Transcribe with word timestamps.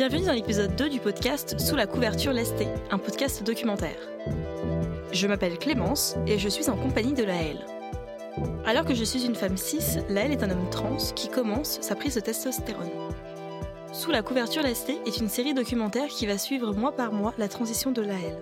Bienvenue 0.00 0.24
dans 0.24 0.32
l'épisode 0.32 0.74
2 0.76 0.88
du 0.88 0.98
podcast 0.98 1.60
Sous 1.60 1.76
la 1.76 1.86
couverture 1.86 2.32
lestée, 2.32 2.68
un 2.90 2.96
podcast 2.96 3.42
documentaire. 3.42 3.98
Je 5.12 5.26
m'appelle 5.26 5.58
Clémence 5.58 6.16
et 6.26 6.38
je 6.38 6.48
suis 6.48 6.70
en 6.70 6.76
compagnie 6.78 7.12
de 7.12 7.22
Laëlle. 7.22 7.66
Alors 8.64 8.86
que 8.86 8.94
je 8.94 9.04
suis 9.04 9.26
une 9.26 9.34
femme 9.34 9.58
cis, 9.58 9.98
Laëlle 10.08 10.32
est 10.32 10.42
un 10.42 10.48
homme 10.48 10.70
trans 10.70 10.96
qui 11.14 11.28
commence 11.28 11.82
sa 11.82 11.96
prise 11.96 12.14
de 12.14 12.20
testostérone. 12.20 12.88
Sous 13.92 14.10
la 14.10 14.22
couverture 14.22 14.62
lestée 14.62 14.96
est 15.04 15.18
une 15.18 15.28
série 15.28 15.52
documentaire 15.52 16.08
qui 16.08 16.24
va 16.24 16.38
suivre 16.38 16.72
mois 16.72 16.96
par 16.96 17.12
mois 17.12 17.34
la 17.36 17.48
transition 17.48 17.92
de 17.92 18.00
Laëlle. 18.00 18.40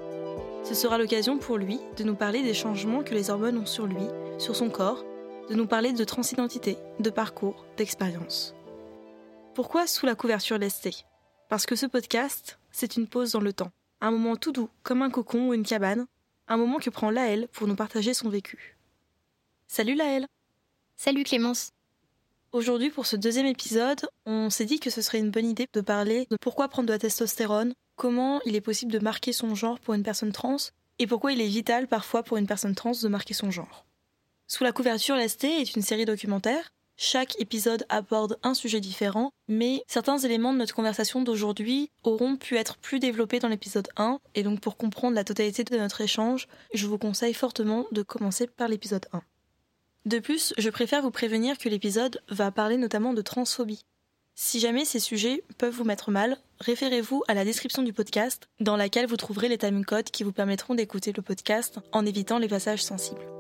Ce 0.63 0.75
sera 0.75 0.97
l'occasion 0.97 1.39
pour 1.39 1.59
lui 1.59 1.81
de 1.97 2.05
nous 2.05 2.15
parler 2.15 2.45
des 2.45 2.55
changements 2.55 3.03
que 3.03 3.15
les 3.15 3.31
hormones 3.31 3.59
ont 3.59 3.67
sur 3.67 3.87
lui, 3.87 4.07
sur 4.39 4.55
son 4.55 4.71
corps, 4.71 5.05
de 5.51 5.57
nous 5.57 5.67
parler 5.67 5.93
de 5.93 6.05
transidentité, 6.05 6.79
de 7.01 7.11
parcours, 7.11 7.67
d'expérience. 7.77 8.55
Pourquoi 9.57 9.89
sous 9.89 10.07
la 10.07 10.15
couverture 10.15 10.59
lestée? 10.59 10.95
Parce 11.49 11.65
que 11.65 11.77
ce 11.77 11.87
podcast, 11.87 12.59
c'est 12.71 12.97
une 12.97 13.07
pause 13.07 13.33
dans 13.33 13.41
le 13.41 13.55
temps, 13.55 13.73
un 14.03 14.11
moment 14.11 14.37
tout 14.37 14.53
doux, 14.53 14.69
comme 14.83 15.01
un 15.01 15.09
cocon 15.09 15.49
ou 15.49 15.55
une 15.55 15.65
cabane, 15.65 16.07
un 16.47 16.59
moment 16.59 16.79
que 16.79 16.91
prend 16.91 17.11
Laëlle 17.11 17.49
pour 17.49 17.67
nous 17.67 17.75
partager 17.75 18.13
son 18.13 18.29
vécu. 18.29 18.77
Salut 19.67 19.95
Laëlle 19.95 20.27
Salut 20.99 21.25
Clémence 21.25 21.71
Aujourd'hui, 22.53 22.91
pour 22.91 23.07
ce 23.07 23.17
deuxième 23.17 23.47
épisode, 23.47 24.11
on 24.27 24.51
s'est 24.51 24.67
dit 24.67 24.79
que 24.79 24.91
ce 24.91 25.01
serait 25.01 25.21
une 25.21 25.31
bonne 25.31 25.47
idée 25.47 25.67
de 25.73 25.81
parler 25.81 26.27
de 26.31 26.37
pourquoi 26.37 26.69
prendre 26.69 26.89
de 26.89 26.93
la 26.93 26.99
testostérone, 26.99 27.73
comment 27.97 28.43
il 28.45 28.55
est 28.55 28.61
possible 28.61 28.93
de 28.93 28.99
marquer 28.99 29.33
son 29.33 29.55
genre 29.55 29.81
pour 29.81 29.95
une 29.95 30.03
personne 30.03 30.33
trans, 30.33 30.59
et 30.99 31.07
pourquoi 31.07 31.33
il 31.33 31.41
est 31.41 31.47
vital 31.47 31.89
parfois 31.89 32.23
pour 32.23 32.37
une 32.37 32.47
personne 32.47 32.75
trans 32.75 32.93
de 32.93 33.09
marquer 33.09 33.33
son 33.33 33.51
genre. 33.51 33.87
Sous 34.49 34.65
la 34.65 34.73
couverture 34.73 35.17
lestée 35.17 35.63
est 35.63 35.75
une 35.77 35.83
série 35.83 36.05
documentaire. 36.05 36.73
Chaque 37.01 37.41
épisode 37.41 37.87
aborde 37.91 38.41
un 38.43 38.55
sujet 38.55 38.81
différent, 38.81 39.31
mais 39.47 39.85
certains 39.87 40.19
éléments 40.19 40.53
de 40.53 40.59
notre 40.59 40.75
conversation 40.75 41.23
d'aujourd'hui 41.23 41.93
auront 42.03 42.37
pu 42.37 42.57
être 42.57 42.77
plus 42.77 42.99
développés 42.99 43.39
dans 43.39 43.47
l'épisode 43.47 43.87
1, 43.97 44.19
et 44.35 44.43
donc 44.43 44.59
pour 44.59 44.77
comprendre 44.77 45.15
la 45.15 45.23
totalité 45.23 45.63
de 45.63 45.79
notre 45.79 46.01
échange, 46.01 46.49
je 46.75 46.89
vous 46.89 46.99
conseille 46.99 47.35
fortement 47.35 47.87
de 47.93 48.03
commencer 48.03 48.49
par 48.49 48.67
l'épisode 48.67 49.07
1. 49.13 49.23
De 50.07 50.19
plus, 50.19 50.53
je 50.59 50.71
préfère 50.71 51.03
vous 51.03 51.13
prévenir 51.13 51.57
que 51.57 51.69
l'épisode 51.69 52.21
va 52.31 52.51
parler 52.51 52.77
notamment 52.77 53.15
de 53.15 53.23
transphobie. 53.23 53.85
Si 54.35 54.59
jamais 54.59 54.85
ces 54.85 54.99
sujets 54.99 55.45
peuvent 55.57 55.75
vous 55.75 55.85
mettre 55.85 56.11
mal, 56.11 56.37
référez-vous 56.59 57.23
à 57.29 57.35
la 57.35 57.45
description 57.45 57.85
du 57.85 57.93
podcast, 57.93 58.49
dans 58.59 58.77
laquelle 58.77 59.07
vous 59.07 59.17
trouverez 59.17 59.49
les 59.49 59.59
timecodes 59.59 60.11
qui 60.11 60.25
vous 60.25 60.33
permettront 60.33 60.75
d'écouter 60.75 61.13
le 61.13 61.23
podcast 61.23 61.79
en 61.93 62.05
évitant 62.05 62.39
les 62.39 62.49
passages 62.49 62.83
sensibles. 62.83 63.38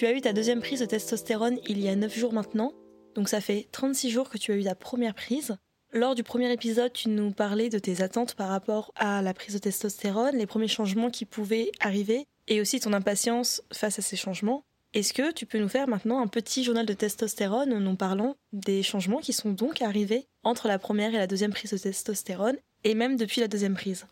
Tu 0.00 0.06
as 0.06 0.14
eu 0.14 0.22
ta 0.22 0.32
deuxième 0.32 0.60
prise 0.60 0.80
de 0.80 0.86
testostérone 0.86 1.58
il 1.68 1.78
y 1.78 1.86
a 1.86 1.94
9 1.94 2.18
jours 2.18 2.32
maintenant, 2.32 2.72
donc 3.14 3.28
ça 3.28 3.42
fait 3.42 3.68
36 3.70 4.08
jours 4.08 4.30
que 4.30 4.38
tu 4.38 4.50
as 4.50 4.56
eu 4.56 4.64
ta 4.64 4.74
première 4.74 5.14
prise. 5.14 5.58
Lors 5.92 6.14
du 6.14 6.22
premier 6.22 6.50
épisode, 6.50 6.94
tu 6.94 7.10
nous 7.10 7.32
parlais 7.32 7.68
de 7.68 7.78
tes 7.78 8.00
attentes 8.00 8.34
par 8.34 8.48
rapport 8.48 8.92
à 8.96 9.20
la 9.20 9.34
prise 9.34 9.52
de 9.52 9.58
testostérone, 9.58 10.38
les 10.38 10.46
premiers 10.46 10.68
changements 10.68 11.10
qui 11.10 11.26
pouvaient 11.26 11.70
arriver, 11.80 12.24
et 12.48 12.62
aussi 12.62 12.80
ton 12.80 12.94
impatience 12.94 13.60
face 13.74 13.98
à 13.98 14.02
ces 14.02 14.16
changements. 14.16 14.64
Est-ce 14.94 15.12
que 15.12 15.32
tu 15.32 15.44
peux 15.44 15.58
nous 15.58 15.68
faire 15.68 15.86
maintenant 15.86 16.22
un 16.22 16.28
petit 16.28 16.64
journal 16.64 16.86
de 16.86 16.94
testostérone 16.94 17.70
en 17.70 17.80
nous 17.80 17.94
parlant 17.94 18.36
des 18.54 18.82
changements 18.82 19.20
qui 19.20 19.34
sont 19.34 19.50
donc 19.50 19.82
arrivés 19.82 20.28
entre 20.44 20.66
la 20.66 20.78
première 20.78 21.14
et 21.14 21.18
la 21.18 21.26
deuxième 21.26 21.52
prise 21.52 21.72
de 21.72 21.76
testostérone, 21.76 22.56
et 22.84 22.94
même 22.94 23.18
depuis 23.18 23.42
la 23.42 23.48
deuxième 23.48 23.74
prise? 23.74 24.06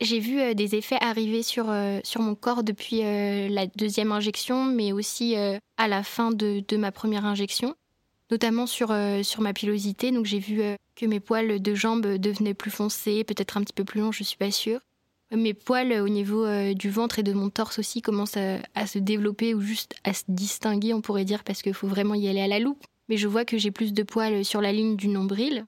J'ai 0.00 0.20
vu 0.20 0.40
euh, 0.40 0.54
des 0.54 0.74
effets 0.74 0.98
arriver 1.00 1.42
sur, 1.42 1.70
euh, 1.70 2.00
sur 2.04 2.20
mon 2.20 2.34
corps 2.34 2.62
depuis 2.62 3.02
euh, 3.02 3.48
la 3.48 3.66
deuxième 3.66 4.12
injection, 4.12 4.64
mais 4.64 4.92
aussi 4.92 5.34
à 5.36 5.88
la 5.88 6.02
fin 6.02 6.30
de, 6.30 6.62
de, 6.66 6.76
ma 6.76 6.92
première 6.92 7.24
injection, 7.24 7.74
notamment 8.30 8.66
sur, 8.66 8.94
sur 9.22 9.40
ma 9.40 9.52
pilosité. 9.52 10.10
Donc 10.10 10.26
j'ai 10.26 10.38
vu 10.38 10.60
que 10.96 11.06
mes 11.06 11.20
poils 11.20 11.60
de 11.60 11.74
jambes 11.74 12.06
devenaient 12.16 12.54
plus 12.54 12.70
foncés, 12.70 13.24
peut-être 13.24 13.56
un 13.56 13.62
petit 13.62 13.72
peu 13.72 13.84
plus 13.84 14.00
longs, 14.00 14.12
je 14.12 14.24
suis 14.24 14.36
pas 14.36 14.50
sûre. 14.50 14.80
Mes 15.30 15.52
poils 15.54 15.92
au 16.00 16.08
niveau 16.08 16.46
du 16.74 16.90
ventre 16.90 17.18
et 17.18 17.22
de 17.22 17.32
mon 17.32 17.50
torse 17.50 17.78
aussi 17.78 18.00
commencent 18.00 18.36
à, 18.36 18.58
à, 18.74 18.86
se 18.86 18.98
développer 18.98 19.54
ou 19.54 19.60
juste 19.60 19.94
à 20.04 20.14
se 20.14 20.24
distinguer, 20.28 20.94
on 20.94 21.02
pourrait 21.02 21.26
dire, 21.26 21.44
parce 21.44 21.62
qu'il 21.62 21.74
faut 21.74 21.88
vraiment 21.88 22.14
y 22.14 22.28
aller 22.28 22.40
à 22.40 22.48
la 22.48 22.58
loupe. 22.58 22.84
Mais 23.08 23.16
je 23.16 23.28
vois 23.28 23.44
que 23.44 23.58
j'ai 23.58 23.70
plus 23.70 23.92
de 23.92 24.02
poils 24.02 24.44
sur 24.44 24.60
la 24.60 24.72
ligne 24.72 24.96
du 24.96 25.08
nombril, 25.08 25.66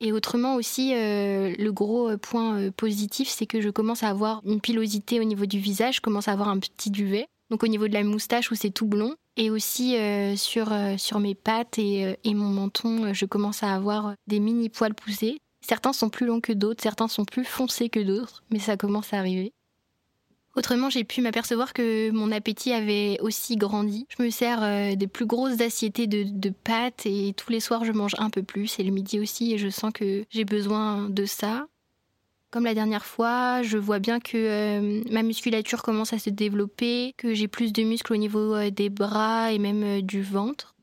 et 0.00 0.12
autrement 0.12 0.54
aussi, 0.54 0.94
euh, 0.94 1.54
le 1.58 1.72
gros 1.72 2.08
euh, 2.08 2.16
point 2.16 2.58
euh, 2.58 2.70
positif, 2.70 3.28
c'est 3.28 3.46
que 3.46 3.60
je 3.60 3.68
commence 3.68 4.02
à 4.02 4.08
avoir 4.08 4.40
une 4.46 4.60
pilosité 4.60 5.20
au 5.20 5.24
niveau 5.24 5.44
du 5.44 5.58
visage, 5.58 5.96
je 5.96 6.00
commence 6.00 6.28
à 6.28 6.32
avoir 6.32 6.48
un 6.48 6.58
petit 6.58 6.90
duvet. 6.90 7.26
Donc 7.50 7.62
au 7.62 7.68
niveau 7.68 7.86
de 7.86 7.92
la 7.92 8.02
moustache 8.02 8.50
où 8.50 8.54
c'est 8.54 8.70
tout 8.70 8.86
blond. 8.86 9.14
Et 9.36 9.50
aussi 9.50 9.96
sur, 10.36 10.72
sur 10.98 11.18
mes 11.18 11.34
pattes 11.34 11.78
et, 11.78 12.16
et 12.24 12.34
mon 12.34 12.48
menton, 12.48 13.14
je 13.14 13.24
commence 13.24 13.62
à 13.62 13.74
avoir 13.74 14.14
des 14.26 14.38
mini 14.38 14.68
poils 14.68 14.94
poussés. 14.94 15.38
Certains 15.66 15.92
sont 15.92 16.10
plus 16.10 16.26
longs 16.26 16.40
que 16.40 16.52
d'autres, 16.52 16.82
certains 16.82 17.08
sont 17.08 17.24
plus 17.24 17.44
foncés 17.44 17.88
que 17.88 18.00
d'autres, 18.00 18.42
mais 18.50 18.58
ça 18.58 18.76
commence 18.76 19.14
à 19.14 19.18
arriver. 19.18 19.52
Autrement, 20.56 20.90
j'ai 20.90 21.04
pu 21.04 21.20
m'apercevoir 21.20 21.72
que 21.72 22.10
mon 22.10 22.32
appétit 22.32 22.72
avait 22.72 23.18
aussi 23.20 23.56
grandi. 23.56 24.06
Je 24.08 24.22
me 24.22 24.30
sers 24.30 24.62
euh, 24.62 24.96
des 24.96 25.06
plus 25.06 25.26
grosses 25.26 25.60
assiettées 25.60 26.08
de, 26.08 26.50
pâtes 26.50 27.06
et 27.06 27.32
tous 27.36 27.52
les 27.52 27.60
soirs 27.60 27.84
je 27.84 27.92
mange 27.92 28.16
un 28.18 28.30
peu 28.30 28.42
plus 28.42 28.78
et 28.78 28.82
le 28.82 28.90
midi 28.90 29.20
aussi 29.20 29.52
et 29.52 29.58
je 29.58 29.68
sens 29.68 29.92
que 29.92 30.24
j'ai 30.30 30.44
besoin 30.44 31.08
de 31.08 31.24
ça. 31.24 31.66
Comme 32.50 32.64
la 32.64 32.74
dernière 32.74 33.06
fois, 33.06 33.62
je 33.62 33.78
vois 33.78 34.00
bien 34.00 34.18
que 34.18 34.36
euh, 34.36 35.02
ma 35.12 35.22
musculature 35.22 35.84
commence 35.84 36.12
à 36.12 36.18
se 36.18 36.30
développer, 36.30 37.14
que 37.16 37.32
j'ai 37.32 37.46
plus 37.46 37.72
de 37.72 37.84
muscles 37.84 38.12
au 38.12 38.16
niveau 38.16 38.56
euh, 38.56 38.70
des 38.70 38.88
bras 38.88 39.52
et 39.52 39.58
même 39.60 40.02
du 40.02 40.20
ventre. 40.20 40.74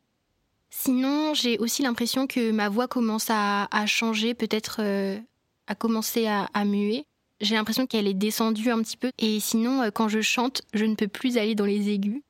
Sinon, 0.70 1.34
j'ai 1.34 1.58
aussi 1.58 1.84
l'impression 1.84 2.26
que 2.26 2.52
ma 2.52 2.70
voix 2.70 2.88
commence 2.88 3.28
à, 3.30 3.68
changer, 3.86 4.34
peut-être 4.34 4.82
à 5.66 5.76
commencer 5.76 6.28
à 6.28 6.66
muer 6.66 7.06
j'ai 7.42 7.56
l'impression 7.56 7.86
qu'elle 7.86 8.08
est 8.08 8.14
descendue 8.14 8.72
un 8.72 8.82
petit 8.82 8.98
peu. 8.98 9.12
Et 9.20 9.40
sinon, 9.40 9.84
euh, 9.84 9.90
quand 9.92 10.08
je 10.08 10.22
chante, 10.22 10.62
je 10.74 10.86
ne 10.86 10.96
peux 10.96 11.08
plus 11.08 11.38
aller 11.38 11.56
dans 11.56 11.66
les 11.66 11.90
aigus. 11.90 12.22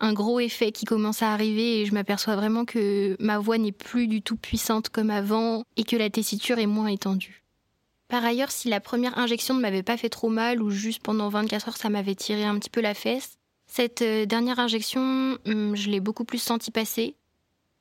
Un 0.00 0.12
gros 0.14 0.40
effet 0.40 0.72
qui 0.72 0.86
commence 0.86 1.22
à 1.22 1.32
arriver 1.32 1.80
et 1.80 1.86
je 1.86 1.92
m'aperçois 1.92 2.34
vraiment 2.34 2.64
que 2.64 3.16
ma 3.20 3.38
voix 3.38 3.58
n'est 3.58 3.70
plus 3.70 4.06
du 4.06 4.22
tout 4.22 4.36
puissante 4.36 4.88
comme 4.88 5.10
avant 5.10 5.64
et 5.76 5.84
que 5.84 5.96
la 5.96 6.08
tessiture 6.08 6.58
est 6.58 6.66
moins 6.66 6.86
étendue. 6.86 7.42
Par 8.08 8.24
ailleurs, 8.24 8.50
si 8.50 8.68
la 8.68 8.80
première 8.80 9.18
injection 9.18 9.54
ne 9.54 9.60
m'avait 9.60 9.82
pas 9.82 9.98
fait 9.98 10.08
trop 10.08 10.30
mal 10.30 10.62
ou 10.62 10.70
juste 10.70 11.02
pendant 11.02 11.28
24 11.28 11.68
heures 11.68 11.76
ça 11.76 11.90
m'avait 11.90 12.14
tiré 12.14 12.44
un 12.44 12.58
petit 12.58 12.70
peu 12.70 12.80
la 12.80 12.94
fesse, 12.94 13.36
cette 13.66 14.02
euh, 14.02 14.24
dernière 14.24 14.58
injection, 14.58 15.36
hum, 15.46 15.76
je 15.76 15.90
l'ai 15.90 16.00
beaucoup 16.00 16.24
plus 16.24 16.42
senti 16.42 16.70
passer. 16.70 17.14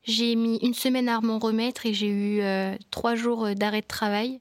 J'ai 0.03 0.35
mis 0.35 0.57
une 0.57 0.73
semaine 0.73 1.09
à 1.09 1.21
m'en 1.21 1.39
remettre 1.39 1.85
et 1.85 1.93
j'ai 1.93 2.09
eu 2.09 2.41
euh, 2.41 2.75
trois 2.91 3.15
jours 3.15 3.55
d'arrêt 3.55 3.81
de 3.81 3.87
travail. 3.87 4.39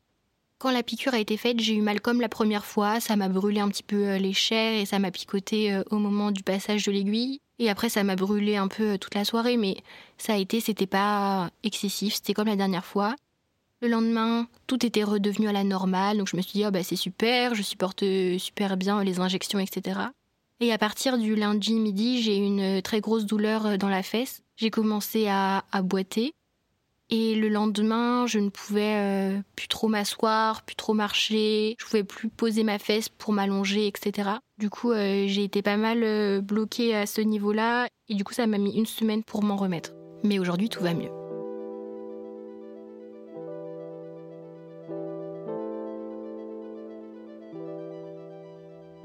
Quand 0.59 0.73
la 0.73 0.83
piqûre 0.83 1.15
a 1.15 1.21
été 1.21 1.37
faite, 1.37 1.61
j'ai 1.61 1.75
eu 1.75 1.83
mal 1.83 2.01
comme 2.01 2.21
la 2.21 2.29
première 2.29 2.67
fois, 2.67 2.99
ça 2.99 3.15
m'a 3.15 3.29
brûlé 3.29 3.61
un 3.61 3.69
petit 3.69 3.85
peu 3.85 4.09
euh, 4.09 4.19
les 4.19 4.33
chairs 4.33 4.81
et 4.81 4.87
ça 4.87 4.99
m'a 4.99 5.13
picoté 5.13 5.73
euh, 5.73 5.85
au 5.93 5.99
moment 5.99 6.33
du 6.33 6.43
passage 6.43 6.85
de 6.85 6.91
l'aiguille. 6.91 7.39
Et 7.61 7.71
après, 7.71 7.89
ça 7.89 8.03
m'a 8.03 8.17
brûlé 8.17 8.57
un 8.57 8.67
peu 8.67 8.95
euh, 8.95 8.99
toute 8.99 9.15
la 9.15 9.25
soirée, 9.25 9.57
mais 9.57 9.77
ça 10.17 10.33
a 10.35 10.37
été, 10.37 10.59
c'était 10.59 10.89
pas 10.89 11.53
excessif, 11.63 12.15
c'était 12.15 12.35
comme 12.35 12.49
la 12.49 12.57
dernière 12.57 12.85
fois. 12.85 13.15
Le 13.83 13.87
lendemain, 13.87 14.49
tout 14.67 14.85
était 14.85 15.05
redevenu 15.05 15.49
à 15.49 15.53
la 15.53 15.63
normale, 15.63 16.19
donc 16.19 16.27
je 16.27 16.37
me 16.37 16.43
suis 16.43 16.55
dit, 16.55 16.67
oh 16.67 16.73
bah 16.73 16.83
c'est 16.83 16.97
super, 16.97 17.55
je 17.55 17.63
supporte 17.63 18.03
super 18.39 18.77
bien 18.77 19.05
les 19.05 19.21
injections, 19.21 19.61
etc. 19.61 20.01
Et 20.59 20.73
à 20.73 20.79
partir 20.79 21.19
du 21.19 21.37
lundi 21.37 21.75
midi, 21.75 22.21
j'ai 22.21 22.37
eu 22.37 22.43
une 22.43 22.83
très 22.83 23.01
grosse 23.01 23.27
douleur 23.27 23.79
dans 23.79 23.89
la 23.89 24.03
fesse. 24.03 24.43
J'ai 24.57 24.71
commencé 24.71 25.29
à, 25.29 25.65
à 25.71 25.83
boiter. 25.83 26.33
Et 27.11 27.35
le 27.35 27.49
lendemain, 27.49 28.27
je 28.27 28.39
ne 28.39 28.51
pouvais 28.51 28.97
euh, 28.97 29.41
plus 29.57 29.67
trop 29.67 29.89
m'asseoir, 29.89 30.61
plus 30.63 30.77
trop 30.77 30.93
marcher, 30.93 31.75
je 31.79 31.85
pouvais 31.87 32.05
plus 32.05 32.29
poser 32.29 32.65
ma 32.65 32.79
fesse 32.79 33.09
pour 33.09 33.33
m'allonger, 33.33 33.87
etc. 33.87 34.29
Du 34.59 34.69
coup, 34.69 34.93
euh, 34.93 35.25
j'ai 35.27 35.43
été 35.43 35.63
pas 35.63 35.79
mal 35.79 36.03
euh, 36.05 36.43
bloquée 36.43 36.95
à 36.95 37.07
ce 37.07 37.23
niveau-là, 37.23 37.89
et 38.11 38.15
du 38.15 38.25
coup, 38.25 38.35
ça 38.35 38.47
m'a 38.47 38.59
mis 38.59 38.77
une 38.77 38.85
semaine 38.85 39.25
pour 39.25 39.43
m'en 39.43 39.57
remettre. 39.57 39.95
Mais 40.23 40.39
aujourd'hui, 40.39 40.69
tout 40.69 40.83
va 40.83 40.93
mieux. 40.93 41.09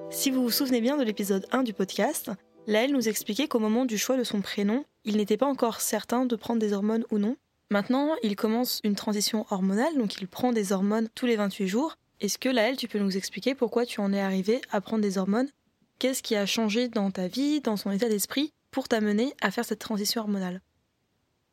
Si 0.09 0.29
vous 0.29 0.43
vous 0.43 0.51
souvenez 0.51 0.81
bien 0.81 0.97
de 0.97 1.03
l'épisode 1.03 1.45
1 1.53 1.63
du 1.63 1.73
podcast, 1.73 2.31
Laëlle 2.67 2.91
nous 2.91 3.07
expliquait 3.07 3.47
qu'au 3.47 3.59
moment 3.59 3.85
du 3.85 3.97
choix 3.97 4.17
de 4.17 4.23
son 4.23 4.41
prénom, 4.41 4.83
il 5.05 5.17
n'était 5.17 5.37
pas 5.37 5.47
encore 5.47 5.79
certain 5.79 6.25
de 6.25 6.35
prendre 6.35 6.59
des 6.59 6.73
hormones 6.73 7.03
ou 7.11 7.17
non, 7.17 7.35
Maintenant, 7.69 8.09
il 8.21 8.35
commence 8.35 8.79
une 8.83 8.95
transition 8.95 9.45
hormonale, 9.49 9.97
donc 9.97 10.21
il 10.21 10.27
prend 10.27 10.51
des 10.53 10.71
hormones 10.71 11.09
tous 11.15 11.25
les 11.25 11.35
28 11.35 11.67
jours. 11.67 11.97
Est-ce 12.21 12.37
que 12.37 12.49
Laëlle, 12.49 12.77
tu 12.77 12.87
peux 12.87 12.99
nous 12.99 13.17
expliquer 13.17 13.55
pourquoi 13.55 13.85
tu 13.85 13.99
en 13.99 14.13
es 14.13 14.19
arrivé 14.19 14.61
à 14.71 14.79
prendre 14.79 15.01
des 15.01 15.17
hormones? 15.17 15.49
Qu'est-ce 15.99 16.23
qui 16.23 16.35
a 16.35 16.45
changé 16.45 16.87
dans 16.87 17.11
ta 17.11 17.27
vie, 17.27 17.61
dans 17.61 17.77
ton 17.77 17.91
état 17.91 18.09
d'esprit, 18.09 18.51
pour 18.71 18.87
t'amener 18.87 19.33
à 19.41 19.51
faire 19.51 19.65
cette 19.65 19.79
transition 19.79 20.21
hormonale? 20.21 20.61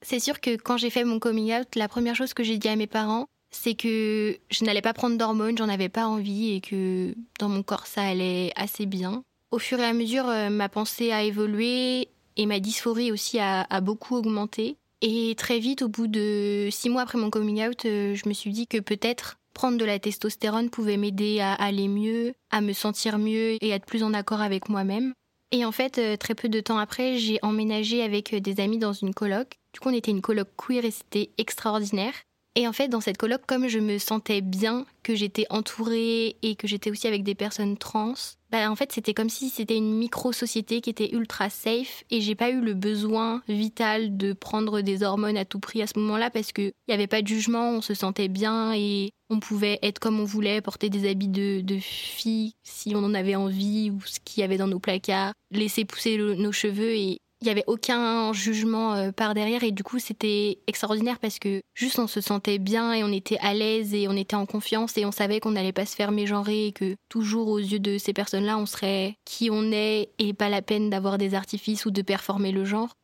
C'est 0.03 0.21
sûr 0.21 0.41
que 0.41 0.57
quand 0.57 0.77
j'ai 0.77 0.91
fait 0.91 1.05
mon 1.05 1.19
coming 1.19 1.55
out, 1.55 1.75
la 1.75 1.89
première 1.89 2.17
chose 2.17 2.35
que 2.35 2.43
j'ai 2.43 2.59
dit 2.59 2.69
à 2.69 2.77
mes 2.77 2.87
parents, 2.87 3.27
c'est 3.51 3.75
que 3.75 4.39
je 4.51 4.65
n'allais 4.65 4.83
pas 4.83 4.93
prendre 4.93 5.19
d'hormones, 5.19 5.59
j'en 5.59 5.69
avais 5.69 5.89
pas 5.89 6.07
envie 6.07 6.53
et 6.53 6.61
que 6.61 7.15
dans 7.39 7.49
mon 7.49 7.63
corps 7.63 7.87
ça 7.87 8.03
allait 8.03 8.53
assez 8.57 8.87
bien. 8.87 9.25
Au 9.51 9.59
fur 9.59 9.81
et 9.81 9.85
à 9.85 9.93
mesure, 9.93 10.27
ma 10.51 10.69
pensée 10.69 11.13
a 11.13 11.23
évolué 11.23 12.09
et 12.37 12.47
ma 12.47 12.61
dysphorie 12.61 13.11
aussi 13.11 13.39
a 13.41 13.81
beaucoup 13.81 14.17
augmenté. 14.17 14.77
Et 15.03 15.35
très 15.37 15.59
vite, 15.59 15.83
au 15.83 15.89
bout 15.89 16.07
de 16.07 16.69
six 16.71 16.91
mois 16.91 17.03
après 17.03 17.19
mon 17.19 17.31
coming 17.31 17.67
out, 17.67 17.81
je 17.85 18.29
me 18.29 18.35
suis 18.35 18.51
dit 18.51 18.67
que 18.67 18.79
peut-être 18.79 19.39
prendre 19.55 19.79
de 19.79 19.85
la 19.85 19.99
testostérone 19.99 20.71
pouvait 20.71 20.97
m'aider 20.97 21.41
à 21.41 21.55
aller 21.55 21.89
mieux, 21.89 22.35
à 22.51 22.61
me 22.61 22.73
sentir 22.73 23.19
mieux 23.19 23.63
et 23.63 23.73
à 23.73 23.77
être 23.77 23.87
plus 23.87 24.03
en 24.03 24.15
accord 24.15 24.41
avec 24.41 24.69
moi-même. 24.69 25.13
Et 25.53 25.65
en 25.65 25.73
fait, 25.73 25.99
euh, 25.99 26.17
très 26.17 26.35
peu 26.35 26.49
de 26.49 26.61
temps 26.61 26.79
après, 26.79 27.19
j'ai 27.19 27.39
emménagé 27.43 28.03
avec 28.03 28.33
euh, 28.33 28.41
des 28.41 28.61
amis 28.61 28.79
dans 28.79 28.93
une 28.93 29.13
coloc. 29.13 29.59
Du 29.75 29.81
coup, 29.81 29.89
on 29.89 29.95
était 29.95 30.13
une 30.13 30.23
coloc 30.23 30.49
queer 30.57 30.85
et 30.85 30.93
c'était 30.93 31.31
extraordinaire. 31.39 32.15
Et 32.57 32.67
en 32.67 32.73
fait, 32.73 32.89
dans 32.89 33.01
cette 33.01 33.17
coloc, 33.17 33.43
comme 33.47 33.69
je 33.69 33.79
me 33.79 33.99
sentais 33.99 34.41
bien, 34.41 34.85
que 35.05 35.15
j'étais 35.15 35.47
entourée 35.51 36.37
et 36.43 36.57
que 36.57 36.67
j'étais 36.67 36.91
aussi 36.91 37.07
avec 37.07 37.23
des 37.23 37.37
personnes 37.37 37.77
trans, 37.77 38.15
bah 38.51 38.69
en 38.69 38.75
fait, 38.75 38.91
c'était 38.91 39.15
comme 39.15 39.29
si 39.29 39.51
c'était 39.51 39.77
une 39.77 39.97
micro-société 39.97 40.81
qui 40.81 40.91
était 40.91 41.15
ultra 41.15 41.49
safe 41.49 42.03
et 42.11 42.21
j'ai 42.21 42.35
pas 42.35 42.51
eu 42.51 42.61
le 42.61 42.75
besoin 42.75 43.43
vital 43.49 44.17
de 44.17 44.33
prendre 44.33 44.81
des 44.81 45.05
hormones 45.05 45.37
à 45.37 45.45
tout 45.45 45.61
prix 45.61 45.81
à 45.81 45.87
ce 45.87 45.97
moment-là 46.01 46.31
parce 46.31 46.51
qu'il 46.51 46.73
n'y 46.89 46.95
avait 46.95 47.07
pas 47.07 47.23
de 47.23 47.29
jugement, 47.29 47.71
on 47.71 47.81
se 47.81 47.95
sentait 47.95 48.29
bien 48.29 48.73
et 48.75 49.13
on 49.31 49.39
pouvait 49.39 49.79
être 49.83 50.01
comme 50.01 50.19
on 50.19 50.25
voulait, 50.25 50.61
porter 50.61 50.91
des 50.91 51.09
habits 51.09 51.29
de, 51.29 51.61
de 51.61 51.79
filles 51.79 52.55
si 52.65 52.97
on 52.97 53.05
en 53.05 53.15
avait 53.15 53.37
envie 53.37 53.93
ou 53.93 54.01
ce 54.05 54.19
qu'il 54.25 54.41
y 54.41 54.45
avait 54.45 54.59
dans 54.59 54.67
nos 54.67 54.81
placards, 54.81 55.35
laisser 55.53 55.85
pousser 55.85 56.19
nos 56.19 56.53
cheveux 56.53 56.97
et 56.97 57.21
il 57.41 57.47
n'y 57.47 57.51
avait 57.51 57.65
aucun 57.67 58.33
jugement 58.35 58.95
euh, 58.95 59.13
par 59.13 59.33
derrière 59.33 59.65
et 59.65 59.71
du 59.71 59.83
coup 59.83 59.99
c'était 59.99 60.59
extraordinaire 60.67 61.19
parce 61.19 61.39
que 61.39 61.63
juste 61.75 61.99
on 61.99 62.07
se 62.07 62.21
sentait 62.21 62.59
bien 62.59 62.93
et 62.93 63.03
on 63.03 63.11
était 63.11 63.39
à 63.39 63.55
l'aise 63.55 63.95
et 63.95 64.09
on 64.09 64.17
était 64.17 64.37
en 64.37 64.45
confiance 64.45 64.99
et 64.99 65.07
on 65.07 65.13
savait 65.13 65.41
qu'on 65.41 65.53
n'allait 65.53 65.73
pas 65.73 65.87
se 65.87 65.97
faire 65.97 66.13
mégenrer 66.13 66.67
et 66.67 66.73
que 66.73 66.97
toujours 67.09 67.49
aux 67.49 67.59
yeux 67.59 67.79
de 67.79 67.97
ces 67.97 68.13
personnes-là 68.13 68.59
on 68.59 68.67
serait 68.67 69.15
qui 69.25 69.49
on 69.51 69.73
est 69.73 70.11
et 70.19 70.35
pas 70.35 70.51
la 70.51 70.61
peine 70.61 70.91
d'avoir 70.91 71.17
des 71.17 71.35
artifices 71.35 71.87
ou 71.87 71.91
de 71.91 72.03
performer 72.03 72.53
le 72.53 72.67
genre. 72.67 72.95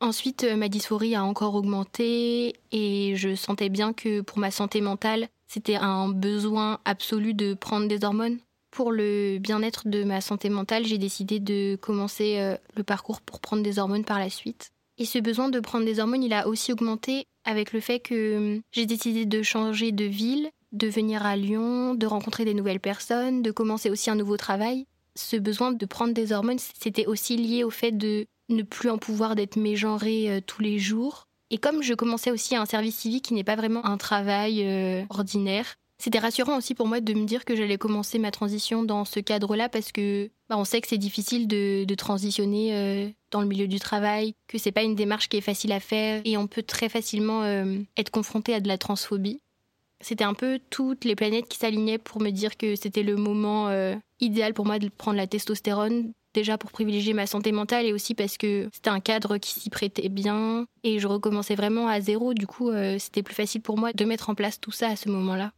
Ensuite 0.00 0.44
euh, 0.44 0.56
ma 0.56 0.68
dysphorie 0.68 1.14
a 1.14 1.24
encore 1.24 1.54
augmenté 1.54 2.54
et 2.72 3.14
je 3.16 3.34
sentais 3.34 3.70
bien 3.70 3.94
que 3.94 4.20
pour 4.20 4.38
ma 4.38 4.50
santé 4.50 4.82
mentale 4.82 5.28
c'était 5.46 5.76
un 5.76 6.10
besoin 6.10 6.78
absolu 6.84 7.32
de 7.32 7.54
prendre 7.54 7.88
des 7.88 8.04
hormones 8.04 8.38
pour 8.70 8.92
le 8.92 9.38
bien-être 9.38 9.88
de 9.88 10.04
ma 10.04 10.20
santé 10.20 10.48
mentale, 10.48 10.86
j'ai 10.86 10.98
décidé 10.98 11.40
de 11.40 11.76
commencer 11.76 12.36
euh, 12.38 12.56
le 12.76 12.82
parcours 12.82 13.20
pour 13.20 13.40
prendre 13.40 13.62
des 13.62 13.78
hormones 13.78 14.04
par 14.04 14.18
la 14.18 14.30
suite. 14.30 14.70
Et 14.98 15.04
ce 15.04 15.18
besoin 15.18 15.48
de 15.48 15.60
prendre 15.60 15.84
des 15.84 16.00
hormones, 16.00 16.24
il 16.24 16.32
a 16.32 16.48
aussi 16.48 16.72
augmenté 16.72 17.26
avec 17.44 17.72
le 17.72 17.80
fait 17.80 18.00
que 18.00 18.36
hum, 18.36 18.60
j'ai 18.72 18.86
décidé 18.86 19.26
de 19.26 19.42
changer 19.42 19.92
de 19.92 20.04
ville, 20.04 20.50
de 20.72 20.88
venir 20.88 21.24
à 21.24 21.36
Lyon, 21.36 21.94
de 21.94 22.06
rencontrer 22.06 22.44
des 22.44 22.54
nouvelles 22.54 22.80
personnes, 22.80 23.42
de 23.42 23.50
commencer 23.50 23.90
aussi 23.90 24.10
un 24.10 24.16
nouveau 24.16 24.36
travail. 24.36 24.86
Ce 25.14 25.36
besoin 25.36 25.72
de 25.72 25.86
prendre 25.86 26.14
des 26.14 26.32
hormones, 26.32 26.58
c'était 26.78 27.06
aussi 27.06 27.36
lié 27.36 27.64
au 27.64 27.70
fait 27.70 27.92
de 27.92 28.26
ne 28.48 28.62
plus 28.62 28.90
en 28.90 28.98
pouvoir 28.98 29.34
d'être 29.34 29.56
mégenrée 29.56 30.30
euh, 30.30 30.40
tous 30.44 30.62
les 30.62 30.78
jours. 30.78 31.24
Et 31.50 31.58
comme 31.58 31.82
je 31.82 31.94
commençais 31.94 32.30
aussi 32.30 32.56
un 32.56 32.66
service 32.66 32.96
civique 32.96 33.24
qui 33.24 33.34
n'est 33.34 33.44
pas 33.44 33.56
vraiment 33.56 33.86
un 33.86 33.96
travail 33.96 34.62
euh, 34.64 35.04
ordinaire, 35.08 35.76
c'était 36.00 36.20
rassurant 36.20 36.56
aussi 36.56 36.76
pour 36.76 36.86
moi 36.86 37.00
de 37.00 37.12
me 37.12 37.24
dire 37.24 37.44
que 37.44 37.56
j'allais 37.56 37.76
commencer 37.76 38.20
ma 38.20 38.30
transition 38.30 38.84
dans 38.84 39.04
ce 39.04 39.18
cadre-là 39.18 39.68
parce 39.68 39.90
que 39.90 40.30
bah, 40.48 40.56
on 40.56 40.64
sait 40.64 40.80
que 40.80 40.86
c'est 40.86 40.96
difficile 40.96 41.48
de, 41.48 41.94
transitionner 41.96 42.74
euh, 42.74 43.08
dans 43.32 43.40
le 43.40 43.48
milieu 43.48 43.66
du 43.66 43.80
travail, 43.80 44.34
que 44.46 44.58
c'est 44.58 44.70
pas 44.70 44.84
une 44.84 44.94
démarche 44.94 45.28
qui 45.28 45.38
est 45.38 45.42
facile 45.42 45.72
à 45.72 45.80
faire 45.80 46.22
et 46.24 46.36
on 46.36 46.46
peut 46.46 46.62
très 46.62 46.88
facilement 46.88 47.42
euh, 47.42 47.78
être 47.96 48.10
confronté 48.10 48.54
à 48.54 48.60
de 48.60 48.68
la 48.68 48.78
transphobie. 48.78 49.40
C'était 50.00 50.22
un 50.22 50.34
peu 50.34 50.60
toutes 50.70 51.04
les 51.04 51.16
planètes 51.16 51.48
qui 51.48 51.58
s'alignaient 51.58 51.98
pour 51.98 52.20
me 52.20 52.30
dire 52.30 52.56
que 52.56 52.76
c'était 52.76 53.02
le 53.02 53.16
moment 53.16 53.68
euh, 53.68 53.96
idéal 54.20 54.54
pour 54.54 54.64
moi 54.64 54.78
de 54.78 54.88
prendre 54.88 55.16
la 55.16 55.26
testostérone, 55.26 56.12
déjà 56.32 56.56
pour 56.56 56.70
privilégier 56.70 57.14
ma 57.14 57.26
santé 57.26 57.50
mentale 57.50 57.86
et 57.86 57.92
aussi 57.92 58.14
parce 58.14 58.36
que 58.36 58.68
c'était 58.72 58.90
un 58.90 59.00
cadre 59.00 59.38
qui 59.38 59.58
s'y 59.58 59.70
prêtait 59.70 60.08
bien 60.08 60.66
et 60.84 61.00
je 61.00 61.08
recommençais 61.08 61.56
vraiment 61.56 61.88
à 61.88 62.00
zéro. 62.00 62.34
Du 62.34 62.46
coup, 62.46 62.70
c'était 63.00 63.24
plus 63.24 63.34
facile 63.34 63.60
pour 63.60 63.76
moi 63.76 63.92
de 63.92 64.04
mettre 64.04 64.30
en 64.30 64.36
place 64.36 64.60
tout 64.60 64.70
ça 64.70 64.90
à 64.90 64.94
ce 64.94 65.08
moment-là. 65.08 65.50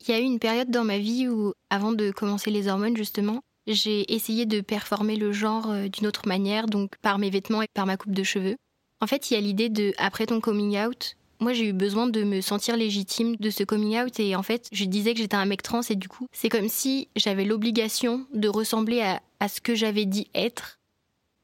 Il 0.00 0.10
y 0.10 0.14
a 0.14 0.20
eu 0.20 0.24
une 0.24 0.38
période 0.38 0.70
dans 0.70 0.84
ma 0.84 0.98
vie 0.98 1.28
où, 1.28 1.52
avant 1.68 1.92
de 1.92 2.10
commencer 2.10 2.50
les 2.50 2.68
hormones 2.68 2.96
justement, 2.96 3.40
j'ai 3.66 4.12
essayé 4.12 4.46
de 4.46 4.60
performer 4.60 5.16
le 5.16 5.32
genre 5.32 5.70
euh, 5.70 5.88
d'une 5.88 6.06
autre 6.06 6.26
manière, 6.26 6.66
donc 6.66 6.96
par 7.02 7.18
mes 7.18 7.30
vêtements 7.30 7.62
et 7.62 7.68
par 7.74 7.86
ma 7.86 7.96
coupe 7.96 8.14
de 8.14 8.22
cheveux. 8.22 8.56
En 9.00 9.06
fait, 9.06 9.30
il 9.30 9.34
y 9.34 9.36
a 9.36 9.40
l'idée 9.40 9.68
de, 9.68 9.92
après 9.98 10.26
ton 10.26 10.40
coming 10.40 10.78
out, 10.78 11.16
moi 11.40 11.52
j'ai 11.52 11.68
eu 11.68 11.72
besoin 11.72 12.06
de 12.06 12.22
me 12.22 12.40
sentir 12.40 12.76
légitime 12.76 13.36
de 13.36 13.50
ce 13.50 13.64
coming 13.64 13.98
out 13.98 14.20
et 14.20 14.36
en 14.36 14.42
fait 14.42 14.68
je 14.72 14.84
disais 14.84 15.14
que 15.14 15.20
j'étais 15.20 15.36
un 15.36 15.46
mec 15.46 15.62
trans 15.62 15.80
et 15.88 15.96
du 15.96 16.08
coup 16.08 16.26
c'est 16.32 16.50
comme 16.50 16.68
si 16.68 17.08
j'avais 17.16 17.44
l'obligation 17.44 18.26
de 18.34 18.48
ressembler 18.48 19.00
à, 19.40 19.48
ce 19.48 19.60
que 19.60 19.74
j'avais 19.74 20.04
dit 20.04 20.28
être. 20.34 20.78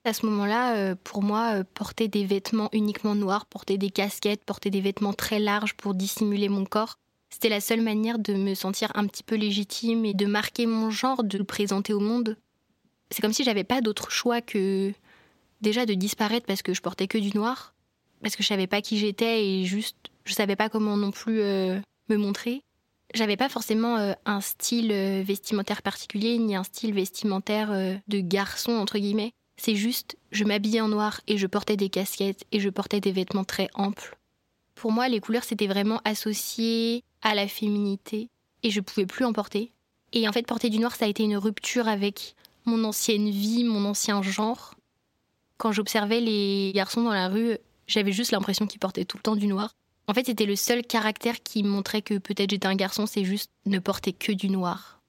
À 0.05 0.13
ce 0.13 0.25
moment-là, 0.27 0.77
euh, 0.77 0.95
pour 1.03 1.23
moi, 1.23 1.55
euh, 1.57 1.65
porter 1.75 2.07
des 2.07 2.25
vêtements 2.25 2.69
uniquement 2.73 3.17
noirs, 3.17 3.47
porter 3.47 3.77
des 3.77 3.91
casquettes, 3.91 4.45
porter 4.45 4.71
des 4.71 4.81
vêtements 4.81 5.15
très 5.15 5.41
larges 5.41 5.75
pour 5.75 5.95
dissimuler 5.95 6.49
mon 6.49 6.65
corps, 6.65 6.99
c'était 7.31 7.49
la 7.49 7.61
seule 7.61 7.83
manière 7.83 8.19
de 8.19 8.35
me 8.35 8.55
sentir 8.55 8.93
un 8.95 9.07
petit 9.07 9.23
peu 9.23 9.35
légitime 9.35 10.05
et 10.05 10.15
de 10.15 10.27
marquer 10.27 10.67
mon 10.67 10.91
genre, 10.91 11.25
de 11.25 11.39
le 11.39 11.45
présenter 11.45 11.93
au 11.93 12.01
monde. 12.01 12.37
C'est 13.11 13.23
comme 13.23 13.33
si 13.33 13.45
j'avais 13.45 13.65
pas 13.65 13.81
d'autre 13.81 14.11
choix 14.11 14.41
que 14.41 14.93
déjà 15.61 15.87
de 15.87 15.95
disparaître 15.95 16.47
parce 16.47 16.63
que 16.63 16.75
je 16.75 16.83
portais 16.83 17.09
que 17.09 17.19
du 17.19 17.37
noir, 17.37 17.75
parce 18.23 18.37
que 18.37 18.43
je 18.43 18.49
savais 18.49 18.67
pas 18.67 18.83
qui 18.83 18.99
j'étais 18.99 19.45
et 19.45 19.65
juste 19.65 19.97
je 20.25 20.35
savais 20.35 20.57
pas 20.57 20.69
comment 20.69 20.97
non 20.97 21.13
plus 21.13 21.41
euh, 21.41 21.79
me 22.09 22.17
montrer. 22.17 22.63
J'avais 23.15 23.37
pas 23.37 23.49
forcément 23.49 23.97
euh, 23.97 24.13
un 24.25 24.41
style 24.41 24.91
euh, 24.91 25.23
vestimentaire 25.25 25.83
particulier 25.83 26.39
ni 26.39 26.57
un 26.57 26.65
style 26.65 26.93
vestimentaire 26.93 27.71
de 27.71 28.21
garçon 28.21 28.73
entre 28.73 28.99
guillemets. 28.99 29.33
C'est 29.57 29.77
juste 29.77 30.17
je 30.33 30.45
m'habillais 30.45 30.81
en 30.81 30.89
noir 30.89 31.21
et 31.29 31.39
je 31.39 31.47
portais 31.47 31.77
des 31.77 31.89
casquettes 31.89 32.45
et 32.53 32.61
je 32.61 32.69
portais 32.69 33.01
des 33.01 33.13
vêtements 33.13 33.45
très 33.45 33.69
amples. 33.75 34.19
Pour 34.75 34.93
moi, 34.93 35.09
les 35.09 35.21
couleurs 35.21 35.45
c'était 35.45 35.69
vraiment 35.69 36.01
associé 36.05 37.05
à 37.27 37.35
la 37.35 37.49
féminité 37.49 38.29
et 38.63 38.71
je 38.71 38.81
pouvais 38.81 39.05
plus 39.05 39.25
en 39.25 39.33
porter. 39.33 39.73
Et 40.13 40.29
en 40.29 40.33
fait, 40.33 40.47
porter 40.47 40.71
du 40.71 40.79
noir, 40.79 40.95
ça 40.95 41.07
a 41.07 41.09
été 41.09 41.25
une 41.25 41.37
rupture 41.37 41.89
avec 41.89 42.37
mon 42.65 42.85
ancienne 42.85 43.29
vie, 43.29 43.65
mon 43.65 43.85
ancien 43.85 44.23
genre. 44.23 44.75
Quand 45.59 45.73
j'observais 45.73 46.21
les 46.21 46.73
garçons 46.73 47.03
dans 47.03 47.13
la 47.13 47.29
rue, 47.29 47.59
j'avais 47.89 48.13
juste 48.13 48.31
l'impression 48.31 48.67
qu'ils 48.67 48.79
portaient 48.79 49.05
tout 49.05 49.17
le 49.17 49.23
temps 49.23 49.37
du 49.37 49.49
noir. 49.49 49.75
En 50.07 50.15
fait, 50.15 50.27
c'était 50.27 50.47
le 50.47 50.55
seul 50.55 50.83
caractère 50.83 51.43
qui 51.43 51.65
montrait 51.65 52.03
que 52.03 52.17
peut-être 52.19 52.51
j'étais 52.51 52.69
un 52.69 52.77
garçon, 52.77 53.07
c'est 53.07 53.25
juste 53.25 53.51
ne 53.67 53.81
porter 53.81 54.13
que 54.13 54.31
du 54.31 54.49
noir. 54.49 55.01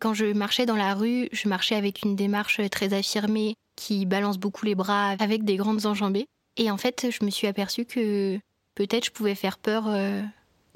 Quand 0.00 0.12
je 0.12 0.26
marchais 0.26 0.66
dans 0.66 0.76
la 0.76 0.94
rue, 0.94 1.28
je 1.30 1.48
marchais 1.48 1.76
avec 1.76 2.02
une 2.02 2.16
démarche 2.16 2.60
très 2.70 2.92
affirmée 2.92 3.54
qui 3.76 4.04
balance 4.04 4.38
beaucoup 4.38 4.66
les 4.66 4.74
bras 4.74 5.10
avec 5.20 5.44
des 5.44 5.56
grandes 5.56 5.86
enjambées. 5.86 6.26
Et 6.56 6.72
en 6.72 6.76
fait, 6.76 7.06
je 7.10 7.24
me 7.24 7.30
suis 7.30 7.46
aperçue 7.46 7.84
que 7.84 8.38
peut-être 8.74 9.06
je 9.06 9.10
pouvais 9.12 9.36
faire 9.36 9.58
peur 9.58 9.84
euh, 9.86 10.22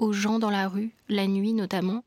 aux 0.01 0.11
gens 0.11 0.39
dans 0.39 0.49
la 0.49 0.67
rue, 0.67 0.91
la 1.07 1.27
nuit 1.27 1.53
notamment. 1.53 2.03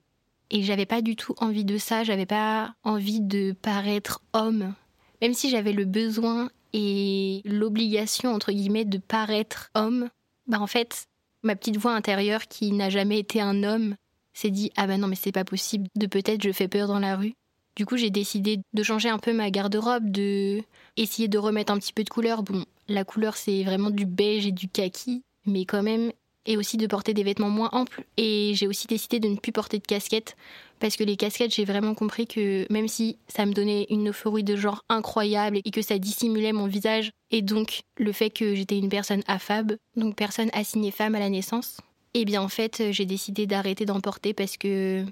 Et 0.50 0.62
j'avais 0.62 0.84
pas 0.84 1.00
du 1.00 1.16
tout 1.16 1.34
envie 1.38 1.64
de 1.64 1.78
ça, 1.78 2.04
j'avais 2.04 2.26
pas 2.26 2.74
envie 2.82 3.20
de 3.20 3.52
paraître 3.52 4.20
homme. 4.34 4.74
Même 5.22 5.32
si 5.32 5.48
j'avais 5.48 5.72
le 5.72 5.86
besoin 5.86 6.50
et 6.74 7.40
l'obligation, 7.44 8.34
entre 8.34 8.52
guillemets, 8.52 8.84
de 8.84 8.98
paraître 8.98 9.70
homme, 9.74 10.10
bah 10.46 10.60
en 10.60 10.66
fait, 10.66 11.06
ma 11.42 11.56
petite 11.56 11.76
voix 11.76 11.94
intérieure 11.94 12.46
qui 12.48 12.72
n'a 12.72 12.90
jamais 12.90 13.20
été 13.20 13.40
un 13.40 13.62
homme 13.62 13.94
s'est 14.34 14.50
dit 14.50 14.70
Ah 14.76 14.86
bah 14.86 14.98
non, 14.98 15.06
mais 15.06 15.16
c'est 15.16 15.32
pas 15.32 15.44
possible, 15.44 15.88
de 15.94 16.06
peut-être 16.06 16.42
je 16.42 16.52
fais 16.52 16.68
peur 16.68 16.88
dans 16.88 16.98
la 16.98 17.16
rue. 17.16 17.34
Du 17.76 17.86
coup, 17.86 17.96
j'ai 17.96 18.10
décidé 18.10 18.60
de 18.72 18.82
changer 18.82 19.08
un 19.08 19.18
peu 19.18 19.32
ma 19.32 19.50
garde-robe, 19.50 20.10
de 20.10 20.60
essayer 20.96 21.28
de 21.28 21.38
remettre 21.38 21.72
un 21.72 21.78
petit 21.78 21.92
peu 21.92 22.04
de 22.04 22.10
couleur. 22.10 22.42
Bon, 22.42 22.64
la 22.88 23.04
couleur 23.04 23.36
c'est 23.36 23.62
vraiment 23.62 23.90
du 23.90 24.04
beige 24.04 24.46
et 24.46 24.52
du 24.52 24.68
kaki, 24.68 25.22
mais 25.46 25.64
quand 25.64 25.82
même 25.82 26.12
et 26.46 26.56
aussi 26.56 26.76
de 26.76 26.86
porter 26.86 27.14
des 27.14 27.22
vêtements 27.22 27.50
moins 27.50 27.70
amples. 27.72 28.04
Et 28.16 28.52
j'ai 28.54 28.66
aussi 28.66 28.86
décidé 28.86 29.20
de 29.20 29.28
ne 29.28 29.36
plus 29.36 29.52
porter 29.52 29.78
de 29.78 29.86
casquettes 29.86 30.36
parce 30.80 30.96
que 30.96 31.04
les 31.04 31.16
casquettes, 31.16 31.54
j'ai 31.54 31.64
vraiment 31.64 31.94
compris 31.94 32.26
que 32.26 32.70
même 32.70 32.88
si 32.88 33.16
ça 33.28 33.46
me 33.46 33.52
donnait 33.52 33.86
une 33.90 34.10
euphorie 34.10 34.44
de 34.44 34.56
genre 34.56 34.84
incroyable 34.88 35.60
et 35.64 35.70
que 35.70 35.82
ça 35.82 35.98
dissimulait 35.98 36.52
mon 36.52 36.66
visage 36.66 37.10
et 37.30 37.42
donc 37.42 37.82
le 37.96 38.12
fait 38.12 38.30
que 38.30 38.54
j'étais 38.54 38.78
une 38.78 38.88
personne 38.88 39.22
affable, 39.26 39.78
donc 39.96 40.16
personne 40.16 40.50
assignée 40.52 40.90
femme 40.90 41.14
à 41.14 41.20
la 41.20 41.30
naissance, 41.30 41.78
eh 42.14 42.24
bien 42.24 42.42
en 42.42 42.48
fait, 42.48 42.82
j'ai 42.90 43.06
décidé 43.06 43.46
d'arrêter 43.46 43.86
d'en 43.86 44.00
porter 44.00 44.34
parce 44.34 44.56
que 44.56 45.04